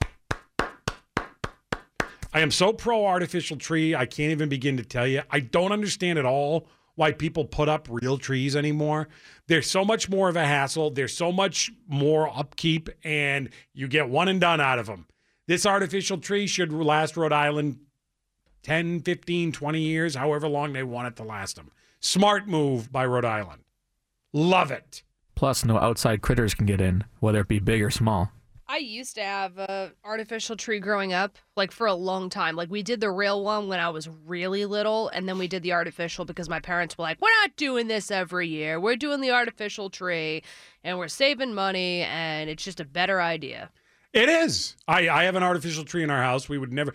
I 2.33 2.41
am 2.41 2.51
so 2.51 2.73
pro 2.73 3.05
artificial 3.05 3.55
tree, 3.57 3.95
I 3.95 4.05
can't 4.05 4.31
even 4.31 4.49
begin 4.49 4.75
to 4.77 4.83
tell 4.83 5.07
you. 5.07 5.21
I 5.29 5.39
don't 5.39 5.71
understand 5.71 6.19
at 6.19 6.25
all 6.25 6.67
why 6.95 7.11
people 7.11 7.45
put 7.45 7.69
up 7.69 7.87
real 7.89 8.17
trees 8.17 8.55
anymore. 8.55 9.07
They're 9.47 9.61
so 9.61 9.85
much 9.85 10.09
more 10.09 10.29
of 10.29 10.35
a 10.35 10.45
hassle, 10.45 10.91
there's 10.91 11.15
so 11.15 11.31
much 11.31 11.71
more 11.87 12.27
upkeep, 12.35 12.89
and 13.03 13.49
you 13.73 13.87
get 13.87 14.09
one 14.09 14.27
and 14.27 14.41
done 14.41 14.59
out 14.59 14.79
of 14.79 14.87
them. 14.87 15.07
This 15.47 15.65
artificial 15.65 16.17
tree 16.17 16.47
should 16.47 16.73
last 16.73 17.15
Rhode 17.15 17.33
Island 17.33 17.79
10, 18.63 19.01
15, 19.01 19.51
20 19.51 19.79
years, 19.79 20.15
however 20.15 20.47
long 20.47 20.73
they 20.73 20.83
want 20.83 21.07
it 21.07 21.15
to 21.17 21.23
last 21.23 21.55
them. 21.55 21.71
Smart 21.99 22.47
move 22.47 22.91
by 22.91 23.05
Rhode 23.05 23.25
Island. 23.25 23.61
Love 24.33 24.71
it. 24.71 25.03
Plus, 25.35 25.63
no 25.63 25.77
outside 25.77 26.21
critters 26.21 26.55
can 26.55 26.65
get 26.65 26.81
in, 26.81 27.03
whether 27.19 27.41
it 27.41 27.47
be 27.47 27.59
big 27.59 27.81
or 27.81 27.91
small. 27.91 28.31
I 28.67 28.77
used 28.77 29.15
to 29.15 29.23
have 29.23 29.57
a 29.59 29.91
artificial 30.03 30.55
tree 30.55 30.79
growing 30.79 31.13
up, 31.13 31.37
like 31.55 31.71
for 31.71 31.85
a 31.85 31.93
long 31.93 32.29
time. 32.29 32.55
Like 32.55 32.71
we 32.71 32.81
did 32.81 32.99
the 32.99 33.11
real 33.11 33.43
one 33.43 33.67
when 33.67 33.79
I 33.79 33.89
was 33.89 34.09
really 34.25 34.65
little, 34.65 35.09
and 35.09 35.29
then 35.29 35.37
we 35.37 35.47
did 35.47 35.61
the 35.61 35.73
artificial 35.73 36.25
because 36.25 36.49
my 36.49 36.59
parents 36.59 36.97
were 36.97 37.03
like, 37.03 37.21
"We're 37.21 37.29
not 37.41 37.55
doing 37.57 37.87
this 37.87 38.09
every 38.09 38.47
year. 38.47 38.79
We're 38.79 38.95
doing 38.95 39.21
the 39.21 39.31
artificial 39.31 39.89
tree, 39.89 40.41
and 40.83 40.97
we're 40.97 41.09
saving 41.09 41.53
money, 41.53 42.01
and 42.01 42.49
it's 42.49 42.63
just 42.63 42.79
a 42.79 42.85
better 42.85 43.21
idea." 43.21 43.69
It 44.13 44.29
is. 44.29 44.75
I, 44.87 45.09
I 45.09 45.23
have 45.25 45.35
an 45.35 45.43
artificial 45.43 45.83
tree 45.83 46.01
in 46.01 46.09
our 46.09 46.23
house. 46.23 46.49
We 46.49 46.57
would 46.57 46.73
never. 46.73 46.93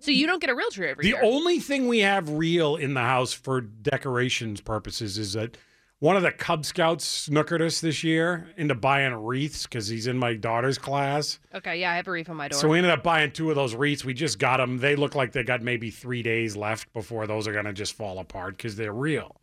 So 0.00 0.10
you 0.10 0.26
don't 0.26 0.40
get 0.40 0.50
a 0.50 0.54
real 0.54 0.70
tree 0.70 0.88
every 0.88 1.02
The 1.02 1.08
year. 1.10 1.20
The 1.20 1.26
only 1.26 1.60
thing 1.60 1.86
we 1.86 2.00
have 2.00 2.30
real 2.30 2.76
in 2.76 2.94
the 2.94 3.02
house 3.02 3.32
for 3.32 3.60
decorations 3.60 4.60
purposes 4.60 5.18
is 5.18 5.34
that 5.34 5.56
one 6.02 6.16
of 6.16 6.24
the 6.24 6.32
Cub 6.32 6.64
Scouts 6.66 7.28
snookered 7.28 7.60
us 7.60 7.80
this 7.80 8.02
year 8.02 8.48
into 8.56 8.74
buying 8.74 9.14
wreaths 9.14 9.68
because 9.68 9.86
he's 9.86 10.08
in 10.08 10.18
my 10.18 10.34
daughter's 10.34 10.76
class. 10.76 11.38
okay, 11.54 11.78
yeah, 11.78 11.92
I 11.92 11.94
have 11.94 12.08
a 12.08 12.10
wreath 12.10 12.28
on 12.28 12.34
my 12.34 12.48
door. 12.48 12.58
So 12.58 12.66
we 12.66 12.78
ended 12.78 12.90
up 12.90 13.04
buying 13.04 13.30
two 13.30 13.50
of 13.50 13.54
those 13.54 13.76
wreaths. 13.76 14.04
We 14.04 14.12
just 14.12 14.40
got 14.40 14.56
them. 14.56 14.78
They 14.78 14.96
look 14.96 15.14
like 15.14 15.30
they 15.30 15.44
got 15.44 15.62
maybe 15.62 15.90
three 15.90 16.24
days 16.24 16.56
left 16.56 16.92
before 16.92 17.28
those 17.28 17.46
are 17.46 17.52
going 17.52 17.66
to 17.66 17.72
just 17.72 17.92
fall 17.92 18.18
apart 18.18 18.56
because 18.56 18.74
they're 18.74 18.92
real. 18.92 19.40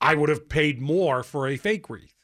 I 0.00 0.16
would 0.16 0.28
have 0.28 0.48
paid 0.48 0.80
more 0.80 1.22
for 1.22 1.46
a 1.46 1.56
fake 1.56 1.88
wreath. 1.88 2.16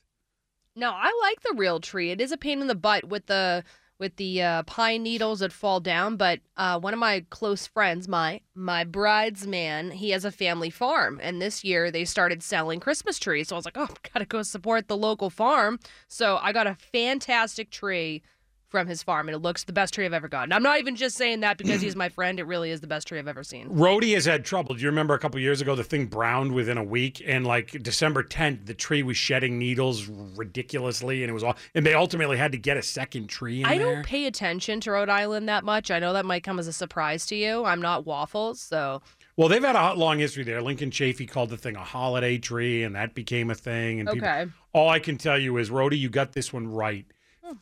No, 0.75 0.91
I 0.91 1.17
like 1.23 1.41
the 1.43 1.55
real 1.57 1.79
tree. 1.79 2.11
It 2.11 2.21
is 2.21 2.33
a 2.33 2.37
pain 2.37 2.61
in 2.61 2.67
the 2.67 2.75
butt 2.75 3.05
with 3.05 3.27
the 3.27 3.63
with 3.99 4.17
the 4.17 4.43
uh, 4.43 4.63
pine 4.65 5.03
needles 5.03 5.41
that 5.41 5.53
fall 5.53 5.81
down. 5.81 6.17
But 6.17 6.41
uh, 6.57 6.79
one 6.79 6.93
of 6.93 6.99
my 7.01 7.25
close 7.31 7.67
friends, 7.67 8.09
my 8.09 8.41
my 8.55 8.85
bridesman, 8.85 9.91
he 9.93 10.11
has 10.11 10.25
a 10.25 10.33
family 10.33 10.71
farm, 10.71 11.21
and 11.23 11.41
this 11.41 11.65
year 11.65 11.91
they 11.91 12.05
started 12.05 12.43
selling 12.43 12.81
Christmas 12.81 13.19
trees. 13.19 13.49
So 13.49 13.57
I 13.57 13.59
was 13.59 13.65
like, 13.65 13.79
oh, 13.79 13.89
gotta 14.13 14.27
go 14.27 14.43
support 14.43 14.89
the 14.89 14.97
local 14.97 15.31
farm. 15.31 15.79
So 16.09 16.39
I 16.43 16.53
got 16.53 16.67
a 16.67 16.75
fantastic 16.75 17.71
tree 17.71 18.23
from 18.69 18.87
his 18.87 19.03
farm, 19.03 19.29
and 19.29 19.35
it 19.35 19.39
looks 19.39 19.65
the 19.65 19.73
best 19.73 19.95
tree 19.95 20.05
I've 20.05 20.13
ever 20.13 20.29
gotten. 20.29 20.53
I'm 20.53 20.63
not 20.63 20.79
even 20.79 20.97
just 20.97 21.17
saying 21.17 21.41
that 21.41 21.57
because 21.57 21.81
he's 21.81 21.97
my 21.97 22.09
friend. 22.09 22.39
It 22.41 22.45
really 22.47 22.71
is 22.71 22.81
the 22.81 22.87
best 22.87 23.07
tree 23.09 23.19
I've 23.19 23.29
ever 23.29 23.45
seen. 23.45 23.69
Rhodey 23.71 24.15
has 24.15 24.25
had 24.25 24.45
trouble. 24.45 24.75
Do 24.75 24.83
you 24.83 24.89
remember 24.89 25.15
a 25.15 25.19
couple 25.19 25.39
years 25.41 25.61
ago 25.61 25.75
the 25.75 25.85
thing 25.85 26.07
browned 26.07 26.53
within 26.53 26.79
a 26.79 26.85
week, 26.85 27.23
and 27.25 27.47
like 27.47 27.71
December 27.83 28.23
10th, 28.23 28.67
the 28.67 28.75
tree 28.75 29.03
was 29.03 29.17
shedding 29.17 29.59
needles 29.59 30.07
ridiculously, 30.07 31.23
and 31.23 31.31
it 31.31 31.35
was 31.35 31.43
all. 31.45 31.57
And 31.75 31.85
they 31.87 31.95
ultimately 31.95 32.37
had 32.37 32.53
to 32.53 32.59
get 32.59 32.77
a 32.77 32.83
second 32.83 33.29
tree 33.29 33.61
in 33.61 33.67
I 33.67 33.79
there. 33.79 33.95
don't 33.97 34.05
pay 34.07 34.27
attention 34.27 34.81
to 34.81 34.91
Rhode 34.91 35.09
Island 35.09 35.49
that 35.49 35.65
much. 35.65 35.91
I 35.91 35.99
know 35.99 36.13
that 36.13 36.25
might 36.27 36.43
come 36.43 36.59
as 36.59 36.67
a 36.67 36.73
surprise 36.73 37.27
to 37.27 37.37
you. 37.37 37.65
I'm 37.65 37.81
not 37.81 38.07
waffles, 38.07 38.61
so 38.61 39.03
Well, 39.37 39.49
they've 39.49 39.63
had 39.63 39.77
a 39.77 39.95
long 39.95 40.19
history 40.19 40.45
there. 40.45 40.63
Lincoln 40.63 40.91
Chafee 40.91 41.29
called 41.29 41.51
the 41.51 41.57
thing 41.57 41.77
a 41.77 41.85
holiday 41.85 42.39
tree, 42.39 42.83
and 42.83 42.95
that 42.95 43.15
became 43.15 43.51
a 43.51 43.55
thing. 43.55 44.01
And 44.01 44.09
people, 44.09 44.47
all 44.73 44.89
I 44.89 44.99
can 44.99 45.19
tell 45.19 45.39
you 45.39 45.57
is, 45.59 45.71
Rhodey, 45.71 45.99
you 45.99 46.09
got 46.09 46.33
this 46.33 46.53
one 46.53 46.67
right. 46.69 47.07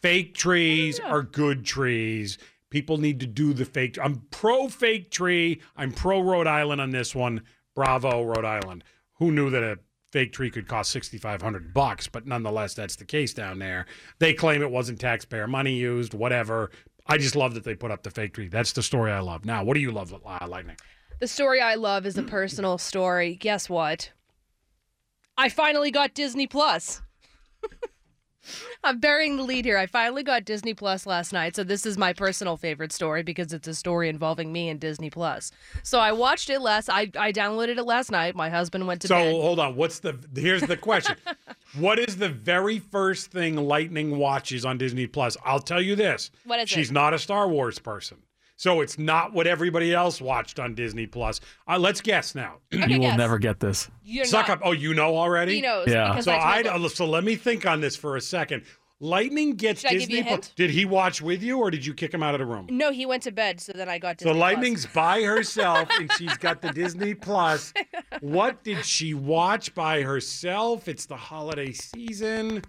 Fake 0.00 0.34
trees 0.34 1.00
are 1.00 1.22
good 1.22 1.64
trees. 1.64 2.38
People 2.70 2.98
need 2.98 3.20
to 3.20 3.26
do 3.26 3.52
the 3.52 3.64
fake. 3.64 3.98
I'm 4.02 4.26
pro 4.30 4.68
fake 4.68 5.10
tree. 5.10 5.60
I'm 5.76 5.92
pro 5.92 6.20
Rhode 6.20 6.46
Island 6.46 6.80
on 6.80 6.90
this 6.90 7.14
one. 7.14 7.42
Bravo, 7.74 8.22
Rhode 8.22 8.44
Island. 8.44 8.84
Who 9.18 9.30
knew 9.30 9.50
that 9.50 9.62
a 9.62 9.78
fake 10.10 10.32
tree 10.32 10.50
could 10.50 10.68
cost 10.68 10.90
6500 10.90 11.74
bucks, 11.74 12.08
but 12.08 12.26
nonetheless 12.26 12.74
that's 12.74 12.96
the 12.96 13.04
case 13.04 13.34
down 13.34 13.58
there. 13.58 13.86
They 14.18 14.32
claim 14.32 14.62
it 14.62 14.70
wasn't 14.70 15.00
taxpayer 15.00 15.46
money 15.46 15.74
used, 15.74 16.14
whatever. 16.14 16.70
I 17.06 17.18
just 17.18 17.36
love 17.36 17.54
that 17.54 17.64
they 17.64 17.74
put 17.74 17.90
up 17.90 18.02
the 18.02 18.10
fake 18.10 18.34
tree. 18.34 18.48
That's 18.48 18.72
the 18.72 18.82
story 18.82 19.12
I 19.12 19.20
love. 19.20 19.44
Now, 19.44 19.62
what 19.62 19.74
do 19.74 19.80
you 19.80 19.92
love, 19.92 20.14
uh, 20.14 20.46
Lightning? 20.48 20.76
The 21.20 21.28
story 21.28 21.60
I 21.60 21.74
love 21.74 22.06
is 22.06 22.16
a 22.18 22.22
personal 22.22 22.78
story. 22.78 23.36
Guess 23.36 23.68
what? 23.68 24.10
I 25.36 25.48
finally 25.48 25.90
got 25.90 26.14
Disney 26.14 26.46
Plus. 26.46 27.02
I'm 28.82 28.98
burying 28.98 29.36
the 29.36 29.42
lead 29.42 29.64
here. 29.64 29.78
I 29.78 29.86
finally 29.86 30.22
got 30.22 30.44
Disney 30.44 30.74
Plus 30.74 31.06
last 31.06 31.32
night, 31.32 31.56
so 31.56 31.64
this 31.64 31.86
is 31.86 31.96
my 31.96 32.12
personal 32.12 32.56
favorite 32.56 32.92
story 32.92 33.22
because 33.22 33.52
it's 33.52 33.66
a 33.68 33.74
story 33.74 34.08
involving 34.08 34.52
me 34.52 34.68
and 34.68 34.78
Disney 34.78 35.10
Plus. 35.10 35.50
So 35.82 35.98
I 35.98 36.12
watched 36.12 36.50
it 36.50 36.60
last. 36.60 36.88
I 36.90 37.10
I 37.16 37.32
downloaded 37.32 37.78
it 37.78 37.84
last 37.84 38.10
night. 38.10 38.34
My 38.34 38.50
husband 38.50 38.86
went 38.86 39.00
to 39.02 39.08
So 39.08 39.16
bed. 39.16 39.32
hold 39.32 39.58
on. 39.58 39.76
What's 39.76 39.98
the 40.00 40.16
here's 40.34 40.62
the 40.62 40.76
question. 40.76 41.16
what 41.78 41.98
is 41.98 42.16
the 42.16 42.28
very 42.28 42.78
first 42.78 43.30
thing 43.30 43.56
Lightning 43.56 44.18
watches 44.18 44.64
on 44.64 44.78
Disney 44.78 45.06
Plus? 45.06 45.36
I'll 45.44 45.60
tell 45.60 45.80
you 45.82 45.96
this. 45.96 46.30
What 46.44 46.60
is 46.60 46.68
She's 46.68 46.90
it? 46.90 46.94
not 46.94 47.14
a 47.14 47.18
Star 47.18 47.48
Wars 47.48 47.78
person. 47.78 48.18
So 48.64 48.80
it's 48.80 48.98
not 48.98 49.34
what 49.34 49.46
everybody 49.46 49.92
else 49.92 50.22
watched 50.22 50.58
on 50.58 50.74
Disney 50.74 51.06
Plus. 51.06 51.38
Uh, 51.68 51.78
let's 51.78 52.00
guess 52.00 52.34
now. 52.34 52.60
you 52.70 52.98
will 52.98 53.14
never 53.14 53.38
get 53.38 53.60
this. 53.60 53.90
You're 54.02 54.24
Suck 54.24 54.48
not- 54.48 54.56
up. 54.56 54.62
Oh, 54.64 54.72
you 54.72 54.94
know 54.94 55.18
already? 55.18 55.56
He 55.56 55.60
knows, 55.60 55.86
Yeah. 55.86 56.18
So 56.20 56.32
I 56.32 56.60
I, 56.60 56.62
told 56.62 56.90
so 56.92 57.04
let 57.04 57.24
me 57.24 57.36
think 57.36 57.66
on 57.66 57.82
this 57.82 57.94
for 57.94 58.16
a 58.16 58.22
second. 58.22 58.62
Lightning 59.00 59.56
gets 59.56 59.82
Should 59.82 59.90
I 59.90 59.92
give 59.92 60.00
Disney 60.08 60.14
you 60.16 60.22
a 60.22 60.26
Plus. 60.28 60.48
Did 60.56 60.70
he 60.70 60.86
watch 60.86 61.20
with 61.20 61.42
you 61.42 61.58
or 61.58 61.70
did 61.70 61.84
you 61.84 61.92
kick 61.92 62.14
him 62.14 62.22
out 62.22 62.34
of 62.34 62.38
the 62.38 62.46
room? 62.46 62.66
No, 62.70 62.90
he 62.90 63.04
went 63.04 63.22
to 63.24 63.32
bed, 63.32 63.60
so 63.60 63.72
then 63.74 63.90
I 63.90 63.98
got 63.98 64.16
Disney 64.16 64.30
So 64.30 64.34
Plus. 64.34 64.40
Lightning's 64.40 64.86
by 64.86 65.20
herself 65.24 65.86
and 66.00 66.10
she's 66.14 66.38
got 66.38 66.62
the 66.62 66.70
Disney 66.72 67.12
Plus. 67.12 67.74
What 68.22 68.64
did 68.64 68.82
she 68.86 69.12
watch 69.12 69.74
by 69.74 70.00
herself? 70.00 70.88
It's 70.88 71.04
the 71.04 71.18
holiday 71.18 71.72
season. 71.72 72.62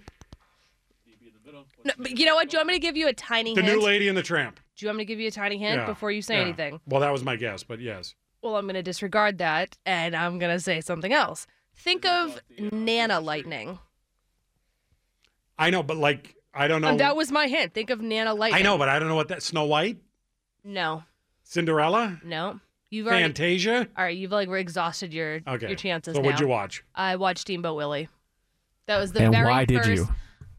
No, 1.86 1.94
but 1.98 2.20
you 2.20 2.26
know 2.26 2.36
what? 2.36 2.50
Do 2.50 2.56
you 2.58 2.60
want 2.60 2.68
me 2.68 2.74
to 2.74 2.80
give 2.82 2.98
you 2.98 3.08
a 3.08 3.14
tiny 3.14 3.56
The 3.56 3.62
hint? 3.62 3.78
new 3.78 3.82
Lady 3.86 4.10
and 4.10 4.18
the 4.18 4.24
Tramp. 4.24 4.60
Do 4.76 4.86
you 4.86 4.90
want 4.90 4.98
me 4.98 5.06
to 5.06 5.08
give 5.08 5.20
you 5.20 5.28
a 5.28 5.32
tiny 5.32 5.58
hint 5.58 5.78
Yeah, 5.78 5.86
before 5.86 6.12
you 6.12 6.22
say 6.22 6.36
yeah. 6.36 6.42
anything? 6.42 6.82
Well, 6.86 7.02
that 7.02 7.12
was 7.12 7.24
my 7.24 7.36
guess, 7.36 7.64
but 7.64 7.80
yes. 7.80 8.16
Well, 8.42 8.58
I'm 8.58 8.66
going 8.66 8.76
to 8.76 8.84
disregard 8.84 9.38
that 9.40 9.78
and 9.86 10.16
I'm 10.16 10.38
going 10.38 10.54
to 10.56 10.60
say 10.60 10.82
something 10.82 11.14
else. 11.14 11.48
Think 11.76 12.06
of 12.06 12.40
Nana 12.60 13.20
Lightning. 13.20 13.80
I 15.58 15.70
know, 15.70 15.84
but 15.84 15.98
like 15.98 16.36
I 16.54 16.68
don't 16.68 16.84
uh, 16.84 16.88
know. 16.88 16.92
And 16.92 17.00
that 17.00 17.16
was 17.16 17.32
my 17.32 17.48
hint. 17.48 17.74
Think 17.74 17.90
of 17.90 18.02
Nana 18.02 18.34
Lightning. 18.34 18.60
I 18.60 18.64
know, 18.64 18.78
but 18.78 18.90
I 18.90 19.00
don't 19.00 19.08
know 19.08 19.16
what 19.16 19.30
that 19.30 19.44
Snow 19.44 19.66
White, 19.66 19.98
No, 20.64 21.04
Cinderella, 21.44 22.20
no. 22.24 22.60
You've 22.90 23.08
already. 23.08 23.24
Fantasia. 23.24 23.88
All 23.98 24.04
right, 24.06 24.16
you've 24.16 24.32
like 24.32 24.48
exhausted 24.50 25.14
your 25.14 25.42
Okay. 25.48 25.68
your 25.68 25.76
chances 25.76 26.16
So 26.16 26.22
now. 26.22 26.26
what'd 26.28 26.40
you 26.40 26.48
watch? 26.48 26.84
I 26.94 27.16
watched 27.16 27.40
Steamboat 27.42 27.76
Willie. 27.76 28.08
That 28.86 28.98
was 29.00 29.12
the 29.12 29.24
And 29.24 29.34
very 29.34 29.46
why 29.46 29.66
did 29.66 29.86
you? 29.86 30.08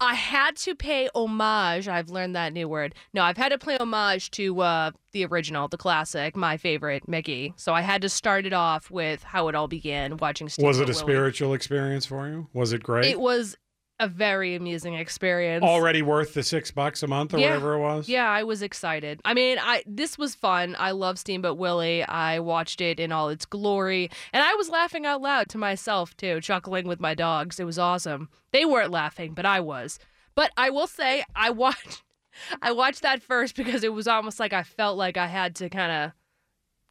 I 0.01 0.15
had 0.15 0.57
to 0.57 0.75
pay 0.75 1.09
homage. 1.15 1.89
I've 1.89 2.11
learned 2.11 2.37
that 2.37 2.53
new 2.53 2.69
word. 2.69 2.95
No, 3.15 3.23
I've 3.23 3.37
had 3.37 3.51
to 3.51 3.59
play 3.59 3.77
homage 3.79 4.31
to 4.33 4.61
uh, 4.61 4.91
the 5.13 5.25
original, 5.25 5.69
the 5.69 5.79
classic, 5.79 6.37
my 6.37 6.57
favorite, 6.57 7.09
Mickey. 7.09 7.55
So 7.57 7.73
I 7.73 7.81
had 7.81 8.03
to 8.03 8.09
start 8.09 8.45
it 8.47 8.53
off 8.53 8.91
with 8.91 9.23
how 9.23 9.49
it 9.49 9.55
all 9.55 9.69
began, 9.69 10.17
watching 10.19 10.49
Steamboat 10.49 10.69
Was 10.69 10.81
it 10.81 10.83
a 10.85 10.87
Willie. 10.87 10.95
spiritual 10.95 11.55
experience 11.55 12.05
for 12.07 12.29
you? 12.29 12.49
Was 12.53 12.73
it 12.73 12.83
great? 12.83 13.07
It 13.07 13.21
was 13.21 13.57
a 13.99 14.09
very 14.09 14.55
amusing 14.55 14.95
experience. 14.95 15.65
Already 15.65 16.03
worth 16.03 16.35
the 16.35 16.43
six 16.43 16.71
bucks 16.71 17.03
a 17.03 17.07
month 17.07 17.33
or 17.33 17.39
Yeah. 17.39 17.49
whatever 17.49 17.75
it 17.75 17.79
was. 17.81 18.09
Yeah, 18.09 18.29
I 18.29 18.43
was 18.45 18.61
excited. 18.63 19.21
I 19.25 19.33
mean, 19.35 19.59
I 19.61 19.83
this 19.87 20.19
was 20.19 20.35
fun. 20.35 20.77
I 20.79 20.91
love 20.91 21.19
Steamboat 21.19 21.57
Willie. 21.57 22.03
I 22.05 22.39
watched 22.41 22.81
it 22.81 23.01
in 23.01 23.11
all 23.13 23.29
its 23.31 23.47
glory, 23.47 24.11
and 24.33 24.43
I 24.43 24.55
was 24.55 24.69
laughing 24.69 25.07
out 25.07 25.23
loud 25.23 25.49
to 25.51 25.59
myself 25.59 26.17
too, 26.17 26.41
chuckling 26.41 26.87
with 26.87 27.01
my 27.01 27.15
dogs. 27.15 27.59
It 27.59 27.65
was 27.65 27.79
awesome. 27.79 28.29
They 28.53 28.65
weren't 28.65 28.91
laughing, 28.91 29.33
but 29.35 29.47
I 29.47 29.61
was. 29.61 29.99
But 30.35 30.51
I 30.57 30.69
will 30.69 30.87
say, 30.87 31.25
I 31.35 31.49
watched, 31.49 32.03
I 32.63 32.73
watched 32.73 33.01
that 33.03 33.23
first 33.23 33.57
because 33.57 33.83
it 33.83 33.95
was 33.95 34.07
almost 34.07 34.39
like 34.39 34.53
I 34.53 34.63
felt 34.63 34.99
like 34.99 35.17
I 35.17 35.27
had 35.29 35.55
to 35.57 35.71
kind 35.71 35.91
of, 35.91 36.13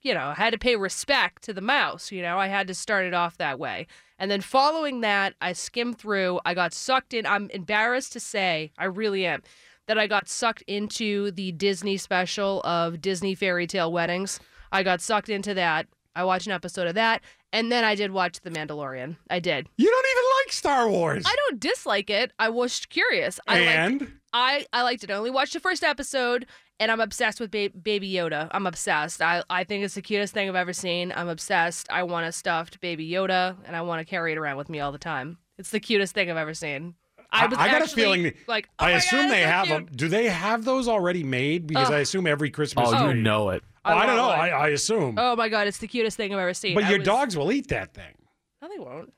you 0.06 0.14
know, 0.14 0.28
I 0.28 0.36
had 0.36 0.54
to 0.54 0.60
pay 0.60 0.76
respect 0.76 1.42
to 1.46 1.54
the 1.54 1.62
mouse. 1.62 2.12
You 2.12 2.22
know, 2.22 2.38
I 2.38 2.46
had 2.46 2.68
to 2.68 2.76
start 2.76 3.06
it 3.06 3.16
off 3.16 3.38
that 3.38 3.58
way. 3.58 3.88
And 4.20 4.30
then 4.30 4.40
following 4.40 5.02
that, 5.02 5.34
I 5.42 5.54
skimmed 5.54 5.98
through. 5.98 6.40
I 6.46 6.54
got 6.54 6.76
sucked 6.76 7.16
in. 7.16 7.26
I'm 7.26 7.50
embarrassed 7.50 8.14
to 8.14 8.20
say, 8.20 8.72
I 8.78 8.86
really 8.86 9.26
am, 9.26 9.42
that 9.88 9.98
I 9.98 10.06
got 10.06 10.30
sucked 10.30 10.62
into 10.68 11.32
the 11.32 11.52
Disney 11.54 11.98
special 11.98 12.62
of 12.62 13.02
Disney 13.02 13.34
Fairy 13.34 13.66
Tale 13.66 13.92
Weddings. 13.92 14.40
I 14.72 14.84
got 14.84 15.02
sucked 15.02 15.28
into 15.28 15.56
that. 15.56 15.88
I 16.16 16.24
watched 16.24 16.48
an 16.48 16.54
episode 16.54 16.88
of 16.88 16.96
that. 16.96 17.22
And 17.54 17.72
then 17.72 17.84
I 17.84 17.96
did 17.96 18.12
watch 18.12 18.42
The 18.42 18.50
Mandalorian. 18.52 19.18
I 19.30 19.40
did. 19.40 19.68
You 19.78 19.90
don't 19.90 20.06
even 20.12 20.24
like 20.46 20.52
Star 20.54 20.90
Wars. 20.90 21.24
I 21.26 21.36
don't 21.48 21.60
dislike 21.60 22.10
it. 22.10 22.32
I 22.40 22.50
was 22.50 22.86
curious. 22.86 23.40
I 23.48 23.60
liked- 23.60 23.70
and 24.02 24.12
I 24.34 24.66
I 24.74 24.82
liked 24.84 25.04
it. 25.04 25.12
I 25.12 25.14
only 25.14 25.32
watched 25.32 25.54
the 25.54 25.60
first 25.62 25.84
episode, 25.84 26.46
and 26.80 26.92
I'm 26.92 27.00
obsessed 27.00 27.40
with 27.40 27.52
ba- 27.52 27.70
Baby 27.70 28.12
Yoda. 28.12 28.50
I'm 28.52 28.68
obsessed. 28.68 29.22
I 29.22 29.44
I 29.50 29.64
think 29.64 29.86
it's 29.86 29.96
the 29.96 30.02
cutest 30.02 30.34
thing 30.34 30.50
I've 30.50 30.56
ever 30.56 30.74
seen. 30.74 31.14
I'm 31.16 31.30
obsessed. 31.30 31.88
I 31.90 32.04
want 32.04 32.26
a 32.28 32.32
stuffed 32.34 32.82
Baby 32.82 33.10
Yoda, 33.10 33.56
and 33.66 33.76
I 33.76 33.82
want 33.82 34.00
to 34.00 34.06
carry 34.06 34.34
it 34.34 34.38
around 34.38 34.58
with 34.58 34.68
me 34.70 34.80
all 34.82 34.92
the 34.92 34.98
time. 34.98 35.38
It's 35.58 35.70
the 35.70 35.80
cutest 35.80 36.14
thing 36.14 36.30
I've 36.30 36.36
ever 36.38 36.54
seen. 36.54 36.96
I 37.44 37.46
was 37.48 37.58
I 37.58 37.68
got 37.68 37.82
a 37.82 37.84
actually, 37.86 38.02
feeling. 38.04 38.34
like 38.48 38.68
oh 38.80 38.86
I 38.86 38.92
assume 38.92 39.24
God, 39.24 39.32
they 39.32 39.42
so 39.44 39.48
have 39.50 39.66
cute. 39.68 39.86
them. 39.88 39.96
Do 39.96 40.08
they 40.08 40.28
have 40.30 40.66
those 40.66 40.88
already 40.88 41.24
made? 41.24 41.68
Because 41.68 41.90
Oh. 41.90 41.96
I 41.96 42.00
assume 42.00 42.28
every 42.28 42.50
Christmas. 42.52 42.90
Oh, 42.90 43.06
you 43.08 43.12
tree- 43.14 43.22
know 43.22 43.50
it. 43.50 43.64
Oh, 43.84 43.92
oh 43.92 43.98
I, 43.98 44.06
don't 44.06 44.18
know. 44.18 44.30
I, 44.30 44.48
I 44.50 44.68
assume. 44.70 45.16
Oh 45.18 45.36
my 45.36 45.50
god, 45.50 45.68
it's 45.68 45.78
the 45.80 45.88
cutest 45.88 46.18
thing 46.18 46.34
I've 46.34 46.40
ever 46.40 46.54
seen. 46.54 46.76
but 46.76 46.84
I 46.86 46.90
your 46.90 47.00
was- 47.00 47.06
dogs 47.06 47.38
will 47.38 47.52
eat 47.52 47.68
that 47.70 47.94
thing. 47.94 48.14
No, 48.62 48.68
they 48.70 48.80
won't. 48.80 49.14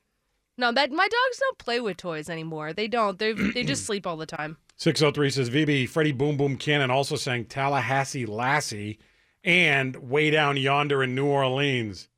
No, 0.58 0.72
that 0.72 0.90
my 0.90 1.04
dogs 1.08 1.38
don't 1.38 1.58
play 1.58 1.80
with 1.80 1.96
toys 1.96 2.28
anymore. 2.28 2.72
They 2.72 2.88
don't. 2.88 3.18
They 3.18 3.32
they 3.32 3.62
just 3.64 3.84
sleep 3.86 4.06
all 4.06 4.16
the 4.16 4.26
time. 4.26 4.56
603 4.76 5.30
says 5.30 5.50
VB 5.50 5.88
Freddie 5.88 6.12
Boom 6.12 6.36
Boom 6.36 6.56
Cannon 6.56 6.90
also 6.90 7.16
sang 7.16 7.44
Tallahassee 7.44 8.26
Lassie 8.26 8.98
and 9.44 9.94
Way 9.96 10.30
Down 10.30 10.56
Yonder 10.56 11.02
in 11.02 11.14
New 11.14 11.26
Orleans. 11.26 12.08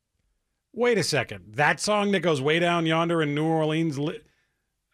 Wait 0.73 0.97
a 0.97 1.03
second. 1.03 1.53
That 1.55 1.79
song 1.79 2.11
that 2.11 2.21
goes 2.21 2.41
Way 2.41 2.59
Down 2.59 2.85
Yonder 2.85 3.21
in 3.21 3.35
New 3.35 3.45
Orleans. 3.45 3.99
Li- 3.99 4.21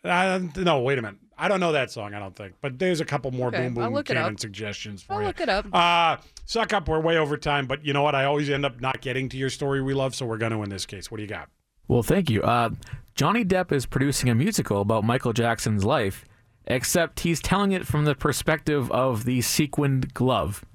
uh, 0.03 0.39
no, 0.57 0.81
wait 0.81 0.97
a 0.97 1.01
minute. 1.01 1.19
I 1.37 1.47
don't 1.47 1.59
know 1.59 1.71
that 1.73 1.91
song, 1.91 2.13
I 2.15 2.19
don't 2.19 2.35
think. 2.35 2.55
But 2.61 2.79
there's 2.79 2.99
a 2.99 3.05
couple 3.05 3.29
more 3.31 3.49
Okay, 3.49 3.63
Boom 3.65 3.75
Boom 3.75 3.93
look 3.93 4.09
it 4.09 4.17
up. 4.17 4.23
Cannon 4.23 4.37
suggestions 4.37 5.03
for 5.03 5.13
I'll 5.13 5.21
you. 5.21 5.27
look 5.27 5.39
it 5.39 5.49
up. 5.49 5.67
Uh, 5.71 6.17
suck 6.45 6.73
up. 6.73 6.87
We're 6.87 6.99
way 6.99 7.17
over 7.17 7.37
time. 7.37 7.67
But 7.67 7.85
you 7.85 7.93
know 7.93 8.01
what? 8.01 8.15
I 8.15 8.25
always 8.25 8.49
end 8.49 8.65
up 8.65 8.81
not 8.81 9.01
getting 9.01 9.29
to 9.29 9.37
your 9.37 9.49
story 9.51 9.81
we 9.81 9.93
love, 9.93 10.15
so 10.15 10.25
we're 10.25 10.37
going 10.39 10.51
to 10.51 10.63
in 10.63 10.69
this 10.69 10.85
case. 10.87 11.11
What 11.11 11.17
do 11.17 11.23
you 11.23 11.29
got? 11.29 11.49
Well, 11.87 12.01
thank 12.03 12.29
you. 12.29 12.41
Uh, 12.41 12.71
Johnny 13.13 13.45
Depp 13.45 13.71
is 13.71 13.85
producing 13.85 14.29
a 14.29 14.35
musical 14.35 14.81
about 14.81 15.03
Michael 15.03 15.31
Jackson's 15.31 15.85
life, 15.85 16.25
except 16.65 17.19
he's 17.21 17.39
telling 17.39 17.71
it 17.71 17.85
from 17.85 18.05
the 18.05 18.15
perspective 18.15 18.91
of 18.91 19.23
the 19.25 19.41
sequined 19.41 20.13
glove. 20.15 20.65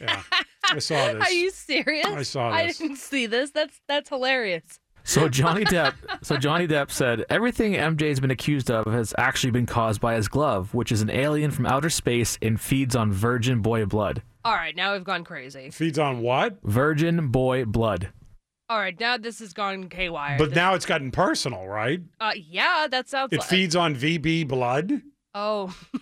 Yeah, 0.00 0.22
I 0.70 0.78
saw 0.80 0.96
this. 1.12 1.24
Are 1.28 1.32
you 1.32 1.50
serious? 1.50 2.06
I 2.06 2.22
saw 2.24 2.50
this. 2.50 2.80
I 2.80 2.84
didn't 2.84 2.96
see 2.98 3.26
this. 3.26 3.52
That's 3.52 3.80
that's 3.88 4.08
hilarious. 4.08 4.80
So 5.04 5.28
Johnny 5.28 5.64
Depp, 5.64 5.94
so 6.22 6.36
Johnny 6.36 6.66
Depp 6.66 6.90
said 6.90 7.24
everything 7.28 7.72
MJ's 7.74 8.20
been 8.20 8.30
accused 8.30 8.70
of 8.70 8.86
has 8.86 9.14
actually 9.18 9.50
been 9.50 9.66
caused 9.66 10.00
by 10.00 10.14
his 10.14 10.28
glove, 10.28 10.72
which 10.74 10.92
is 10.92 11.02
an 11.02 11.10
alien 11.10 11.50
from 11.50 11.66
outer 11.66 11.90
space 11.90 12.38
and 12.40 12.60
feeds 12.60 12.94
on 12.94 13.12
virgin 13.12 13.60
boy 13.60 13.84
blood. 13.84 14.22
All 14.44 14.54
right, 14.54 14.74
now 14.74 14.92
we've 14.92 15.04
gone 15.04 15.24
crazy. 15.24 15.70
Feeds 15.70 15.98
on 15.98 16.20
what? 16.20 16.58
Virgin 16.62 17.28
boy 17.28 17.64
blood. 17.64 18.10
All 18.68 18.78
right, 18.78 18.98
now 18.98 19.16
this 19.18 19.40
has 19.40 19.52
gone 19.52 19.88
KY. 19.88 20.36
But 20.38 20.54
now 20.54 20.74
it's 20.74 20.86
gotten 20.86 21.10
personal, 21.10 21.66
right? 21.66 22.00
uh, 22.20 22.32
yeah, 22.36 22.86
that 22.90 23.08
sounds. 23.08 23.32
It 23.32 23.40
like, 23.40 23.48
feeds 23.48 23.76
on 23.76 23.94
VB 23.94 24.48
blood. 24.48 25.02
Oh, 25.34 25.74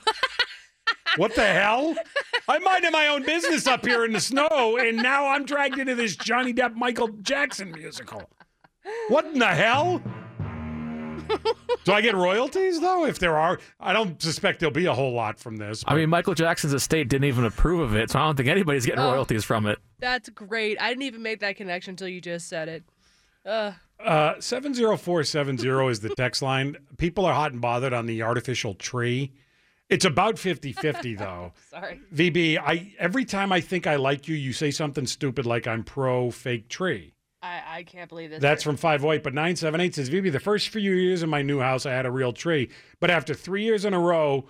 What 1.17 1.35
the 1.35 1.45
hell? 1.45 1.97
I'm 2.49 2.63
minding 2.63 2.93
my 2.93 3.09
own 3.09 3.25
business 3.25 3.67
up 3.67 3.85
here 3.85 4.05
in 4.05 4.13
the 4.13 4.21
snow, 4.21 4.79
and 4.81 4.97
now 4.97 5.27
I'm 5.27 5.45
dragged 5.45 5.79
into 5.79 5.95
this 5.95 6.17
Johnny 6.17 6.55
Depp 6.55 6.75
Michael 6.77 7.09
Jackson 7.09 7.73
musical. 7.73 8.31
What 9.09 9.27
in 9.27 9.39
the 9.39 9.47
hell? 9.47 10.03
Do 11.85 11.93
I 11.93 12.01
get 12.01 12.15
royalties 12.17 12.81
though? 12.81 13.05
If 13.07 13.19
there 13.21 13.37
are, 13.39 13.59
I 13.79 13.93
don't 13.93 14.21
suspect 14.21 14.59
there'll 14.61 14.73
be 14.73 14.87
a 14.87 14.93
whole 14.95 15.13
lot 15.13 15.39
from 15.39 15.57
this. 15.59 15.85
I 15.87 15.95
mean, 15.95 16.11
Michael 16.11 16.35
Jackson's 16.35 16.73
estate 16.75 17.09
didn't 17.09 17.25
even 17.27 17.45
approve 17.45 17.81
of 17.81 17.95
it, 17.95 18.11
so 18.11 18.19
I 18.19 18.23
don't 18.27 18.37
think 18.37 18.49
anybody's 18.49 18.85
getting 18.85 19.01
Oh. 19.01 19.13
royalties 19.13 19.45
from 19.45 19.67
it. 19.67 19.79
that's 20.01 20.29
great. 20.31 20.81
I 20.81 20.89
didn't 20.89 21.03
even 21.03 21.23
make 21.23 21.41
that 21.41 21.57
connection 21.57 21.93
until 21.93 22.09
you 22.09 22.21
just 22.21 22.49
said 22.49 22.69
it. 22.69 22.85
Uh, 23.47 23.73
Uh, 24.05 24.35
70470 24.41 25.91
is 25.91 26.01
the 26.01 26.09
text 26.11 26.43
line. 26.51 26.77
People 26.99 27.25
are 27.27 27.35
hot 27.35 27.53
and 27.53 27.61
bothered 27.61 27.93
on 27.93 28.07
the 28.07 28.23
artificial 28.23 28.75
tree. 28.75 29.33
It's 29.89 30.05
about 30.05 30.39
50 30.39 30.73
50, 30.73 31.15
though. 31.17 31.53
sorry. 31.71 32.01
VB, 32.15 32.59
I 32.59 32.95
every 32.99 33.25
time 33.25 33.53
I 33.53 33.61
think 33.61 33.87
I 33.87 33.97
like 33.97 34.27
you, 34.29 34.35
you 34.35 34.53
say 34.53 34.71
something 34.71 35.07
stupid 35.07 35.47
like 35.47 35.67
I'm 35.67 35.85
pro 35.85 36.31
fake 36.31 36.69
tree. 36.69 37.15
I, 37.43 37.63
I 37.79 37.83
can't 37.85 38.09
believe 38.09 38.31
this. 38.31 38.41
That's 38.41 38.63
from 38.63 38.77
508. 38.77 39.23
But 39.23 39.35
978 39.35 39.95
says, 39.95 40.11
VB, 40.11 40.33
the 40.33 40.41
first 40.41 40.69
few 40.69 40.93
years 40.93 41.23
in 41.23 41.31
my 41.31 41.43
new 41.43 41.61
house, 41.61 41.87
I 41.87 41.93
had 41.93 42.07
a 42.07 42.11
real 42.11 42.33
tree. 42.33 42.69
But 43.01 43.11
after 43.11 43.35
three 43.35 43.65
years 43.65 43.85
in 43.85 43.95
a 43.95 43.99
row, 44.01 44.47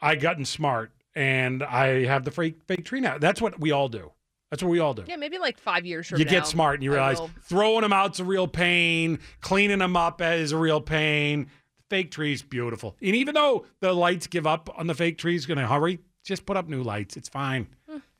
I 0.00 0.16
gotten 0.16 0.44
smart 0.44 0.90
and 1.14 1.62
I 1.62 2.04
have 2.06 2.24
the 2.24 2.30
fake, 2.30 2.56
fake 2.66 2.84
tree 2.84 3.00
now. 3.00 3.18
That's 3.18 3.40
what 3.40 3.60
we 3.60 3.70
all 3.70 3.88
do. 3.88 4.10
That's 4.50 4.62
what 4.62 4.70
we 4.70 4.78
all 4.78 4.94
do. 4.94 5.04
Yeah, 5.06 5.16
maybe 5.16 5.38
like 5.38 5.58
five 5.58 5.84
years 5.86 6.08
from 6.08 6.18
You 6.18 6.24
now. 6.24 6.30
get 6.30 6.46
smart 6.46 6.74
and 6.74 6.84
you 6.84 6.92
realize 6.92 7.20
throwing 7.42 7.80
them 7.82 7.92
out's 7.92 8.20
a 8.20 8.24
real 8.24 8.46
pain, 8.46 9.18
cleaning 9.40 9.78
them 9.78 9.96
up 9.96 10.20
is 10.20 10.52
a 10.52 10.56
real 10.56 10.80
pain. 10.80 11.48
Fake 11.90 12.10
trees, 12.10 12.42
beautiful. 12.42 12.96
And 13.02 13.14
even 13.16 13.34
though 13.34 13.66
the 13.80 13.92
lights 13.92 14.26
give 14.26 14.46
up 14.46 14.68
on 14.76 14.86
the 14.86 14.94
fake 14.94 15.18
trees, 15.18 15.46
going 15.46 15.58
to 15.58 15.66
hurry, 15.66 16.00
just 16.24 16.46
put 16.46 16.56
up 16.56 16.68
new 16.68 16.82
lights. 16.82 17.16
It's 17.16 17.28
fine. 17.28 17.66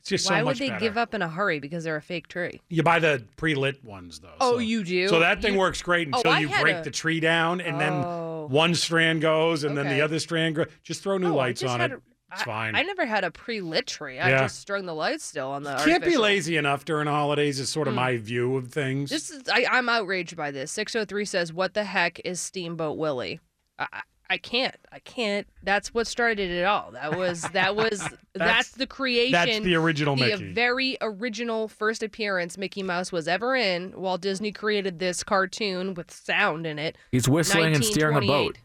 It's 0.04 0.11
just 0.11 0.30
Why 0.30 0.40
so 0.40 0.44
would 0.44 0.50
much 0.50 0.58
they 0.58 0.68
better. 0.68 0.80
give 0.80 0.99
up 0.99 1.14
in 1.14 1.23
a 1.23 1.28
hurry 1.30 1.61
because 1.61 1.82
they're 1.84 1.96
a 1.96 2.02
fake 2.02 2.28
tree? 2.28 2.61
You 2.68 2.82
buy 2.82 2.99
the 2.99 3.25
pre-lit 3.37 3.82
ones 3.82 4.20
though. 4.20 4.34
Oh, 4.38 4.52
so- 4.52 4.58
you 4.58 4.84
do? 4.84 5.08
So 5.08 5.18
that 5.20 5.40
thing 5.40 5.54
You- 5.54 5.61
works 5.61 5.80
great 5.80 6.08
Oh, 6.12 6.18
until 6.18 6.32
I 6.32 6.40
you 6.40 6.49
had 6.49 6.61
break 6.61 6.76
a- 6.76 6.82
the 6.82 6.90
tree 6.90 7.20
down, 7.20 7.62
and 7.62 7.76
Oh. 7.76 7.78
then 7.78 8.52
one 8.54 8.75
strand 8.75 9.23
goes, 9.23 9.64
and 9.64 9.78
then 9.78 9.87
Okay. 9.87 9.94
the 9.96 10.02
other 10.02 10.18
strand 10.18 10.56
goes. 10.56 10.66
Just 10.82 11.02
throw 11.02 11.16
new 11.16 11.28
Oh, 11.28 11.38
I 11.38 11.46
lights 11.46 11.62
just 11.62 11.73
on 11.73 11.80
had 11.80 11.92
it. 11.92 11.94
a- 11.94 12.00
It's 12.34 12.42
I- 12.42 12.44
fine. 12.44 12.75
I 12.76 12.82
never 12.82 13.06
had 13.06 13.25
a 13.25 13.30
pre-lit 13.30 13.87
tree. 13.87 14.18
I 14.18 14.28
Yeah. 14.28 14.38
just 14.40 14.61
strung 14.61 14.84
the 14.84 14.94
lights 14.94 15.25
still 15.25 15.49
on 15.52 15.62
the. 15.62 15.71
Can't 15.76 15.86
be 15.86 15.93
artificial. 15.93 16.23
lazy 16.23 16.56
enough 16.58 16.84
during 16.84 17.06
holidays. 17.06 17.58
Is 17.58 17.71
sort 17.71 17.88
of 17.88 17.95
Mm. 17.95 17.97
my 17.97 18.17
view 18.19 18.56
of 18.56 18.73
things. 18.73 19.08
This 19.08 19.30
is 19.30 19.49
I, 19.49 19.64
I'm 19.71 19.88
outraged 19.88 20.36
by 20.36 20.50
this. 20.50 20.71
603 20.71 21.25
says, 21.25 21.50
"What 21.50 21.73
the 21.73 21.84
heck 21.84 22.21
is 22.26 22.40
Steamboat 22.40 22.99
Willie?" 22.99 23.40
I, 23.78 23.86
I, 23.90 24.00
I 24.30 24.39
can't. 24.39 24.76
I 24.91 25.00
can't. 25.00 25.47
That's 25.63 25.93
what 25.93 26.06
started 26.06 26.50
it 26.50 26.65
all. 26.65 26.93
That 26.93 27.17
was 27.17 27.43
that 27.50 27.76
was 27.76 28.08
that's, 28.34 28.71
the 28.71 28.87
creation. 28.87 29.32
that's 29.32 29.60
the 29.60 29.75
original 29.75 30.17
the 30.17 30.26
Mickey. 30.26 30.52
very 30.52 30.97
original 31.02 31.69
first 31.69 32.02
appearance 32.02 32.56
Mickey 32.56 32.82
Mouse 32.82 33.13
was 33.13 33.28
ever 33.28 33.54
in. 33.54 33.93
Walt 33.95 34.23
Disney 34.23 34.50
created 34.50 34.99
this 34.99 35.23
cartoon 35.23 35.93
with 35.95 36.10
sound 36.10 36.67
in 36.67 36.78
it. 36.78 36.97
He's 37.13 37.28
whistling 37.28 37.75
and 37.75 37.84
steering 37.84 38.17
a 38.17 38.21
boat. 38.23 38.56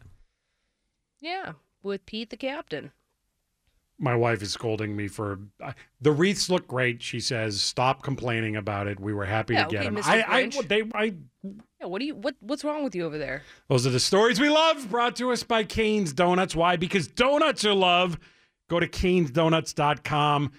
Yeah, 1.20 1.52
with 1.82 2.06
Pete 2.06 2.30
the 2.30 2.36
captain. 2.38 2.92
my 3.98 4.14
wife 4.16 4.40
is 4.40 4.50
scolding 4.52 4.96
me 4.96 5.08
for 5.08 5.40
I- 5.62 5.74
the 6.00 6.10
wreaths 6.12 6.48
look 6.48 6.66
great. 6.66 7.02
She 7.02 7.20
says, 7.20 7.60
"Stop 7.60 8.02
complaining 8.02 8.56
about 8.56 8.86
it. 8.86 8.98
We 8.98 9.12
were 9.12 9.26
happy 9.26 9.52
Yeah, 9.54 9.64
to 9.64 9.70
get 9.70 9.80
okay, 9.80 9.94
them." 9.94 9.96
Mr. 10.02 10.06
I, 10.08 10.24
I, 10.38 10.44
Grinch. 10.46 10.68
they, 10.68 10.82
I, 10.94 11.14
Yeah, 11.80 11.86
what 11.86 12.00
do 12.00 12.04
you 12.04 12.14
what 12.14 12.36
what's 12.40 12.62
wrong 12.62 12.84
with 12.84 12.94
you 12.94 13.06
over 13.06 13.16
there? 13.16 13.42
those 13.68 13.86
are 13.86 13.90
the 13.90 14.00
stories 14.00 14.38
we 14.38 14.50
love. 14.50 14.90
Brought 14.90 15.16
to 15.16 15.32
us 15.32 15.42
by 15.42 15.64
Kane's 15.64 16.12
Donuts. 16.12 16.54
Why? 16.54 16.76
Because 16.76 17.08
donuts 17.08 17.64
are 17.64 17.74
love. 17.74 18.18
Go 18.68 18.78
to 18.78 18.86
kanesdonuts.com. 18.86 20.52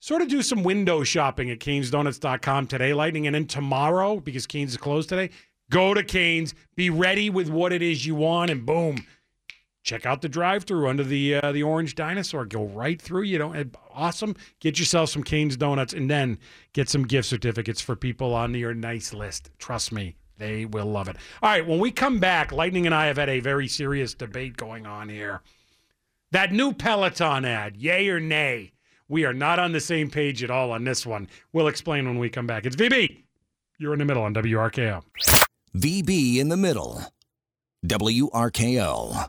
Sort 0.00 0.22
of 0.22 0.28
do 0.28 0.42
some 0.42 0.62
window 0.62 1.04
shopping 1.04 1.50
at 1.50 1.58
kanesdonuts.com 1.58 2.66
today, 2.66 2.94
Lightning, 2.94 3.26
and 3.26 3.34
then 3.34 3.46
tomorrow 3.46 4.20
because 4.20 4.46
Kane's 4.46 4.72
is 4.72 4.76
closed 4.76 5.08
today. 5.08 5.30
Go 5.70 5.94
to 5.94 6.02
Kane's. 6.02 6.54
Be 6.76 6.90
ready 6.90 7.28
with 7.30 7.48
what 7.48 7.72
it 7.72 7.82
is 7.82 8.06
you 8.06 8.14
want, 8.14 8.50
and 8.50 8.64
boom, 8.64 9.04
check 9.82 10.06
out 10.06 10.22
the 10.22 10.28
drive-through 10.28 10.88
under 10.88 11.04
the 11.04 11.36
uh, 11.36 11.52
the 11.52 11.62
orange 11.62 11.94
dinosaur. 11.94 12.46
Go 12.46 12.64
right 12.64 13.00
through. 13.00 13.22
You 13.22 13.38
don't 13.38 13.76
awesome. 13.92 14.36
Get 14.60 14.78
yourself 14.78 15.10
some 15.10 15.22
Kane's 15.24 15.56
donuts, 15.56 15.92
and 15.92 16.08
then 16.08 16.38
get 16.72 16.88
some 16.88 17.02
gift 17.04 17.28
certificates 17.28 17.80
for 17.80 17.96
people 17.96 18.32
on 18.34 18.54
your 18.54 18.74
nice 18.74 19.12
list. 19.12 19.50
Trust 19.58 19.92
me, 19.92 20.16
they 20.38 20.64
will 20.64 20.86
love 20.86 21.08
it. 21.08 21.16
All 21.42 21.50
right, 21.50 21.66
when 21.66 21.78
we 21.78 21.90
come 21.90 22.18
back, 22.18 22.52
Lightning 22.52 22.86
and 22.86 22.94
I 22.94 23.06
have 23.06 23.16
had 23.16 23.28
a 23.28 23.40
very 23.40 23.68
serious 23.68 24.14
debate 24.14 24.56
going 24.56 24.86
on 24.86 25.08
here. 25.08 25.42
That 26.30 26.52
new 26.52 26.72
Peloton 26.72 27.44
ad, 27.44 27.76
yay 27.76 28.08
or 28.08 28.18
nay? 28.18 28.72
We 29.08 29.26
are 29.26 29.34
not 29.34 29.58
on 29.58 29.72
the 29.72 29.80
same 29.80 30.10
page 30.10 30.42
at 30.42 30.50
all 30.50 30.70
on 30.70 30.84
this 30.84 31.04
one. 31.04 31.28
We'll 31.52 31.68
explain 31.68 32.06
when 32.06 32.18
we 32.18 32.30
come 32.30 32.46
back. 32.46 32.64
It's 32.64 32.76
VB. 32.76 33.24
You're 33.78 33.92
in 33.92 33.98
the 33.98 34.04
middle 34.04 34.22
on 34.22 34.32
WRKO. 34.32 35.02
VB 35.76 36.38
in 36.38 36.48
the 36.48 36.56
middle. 36.56 37.02
WRKO. 37.86 39.28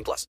18 0.00 0.04
plus. 0.04 0.26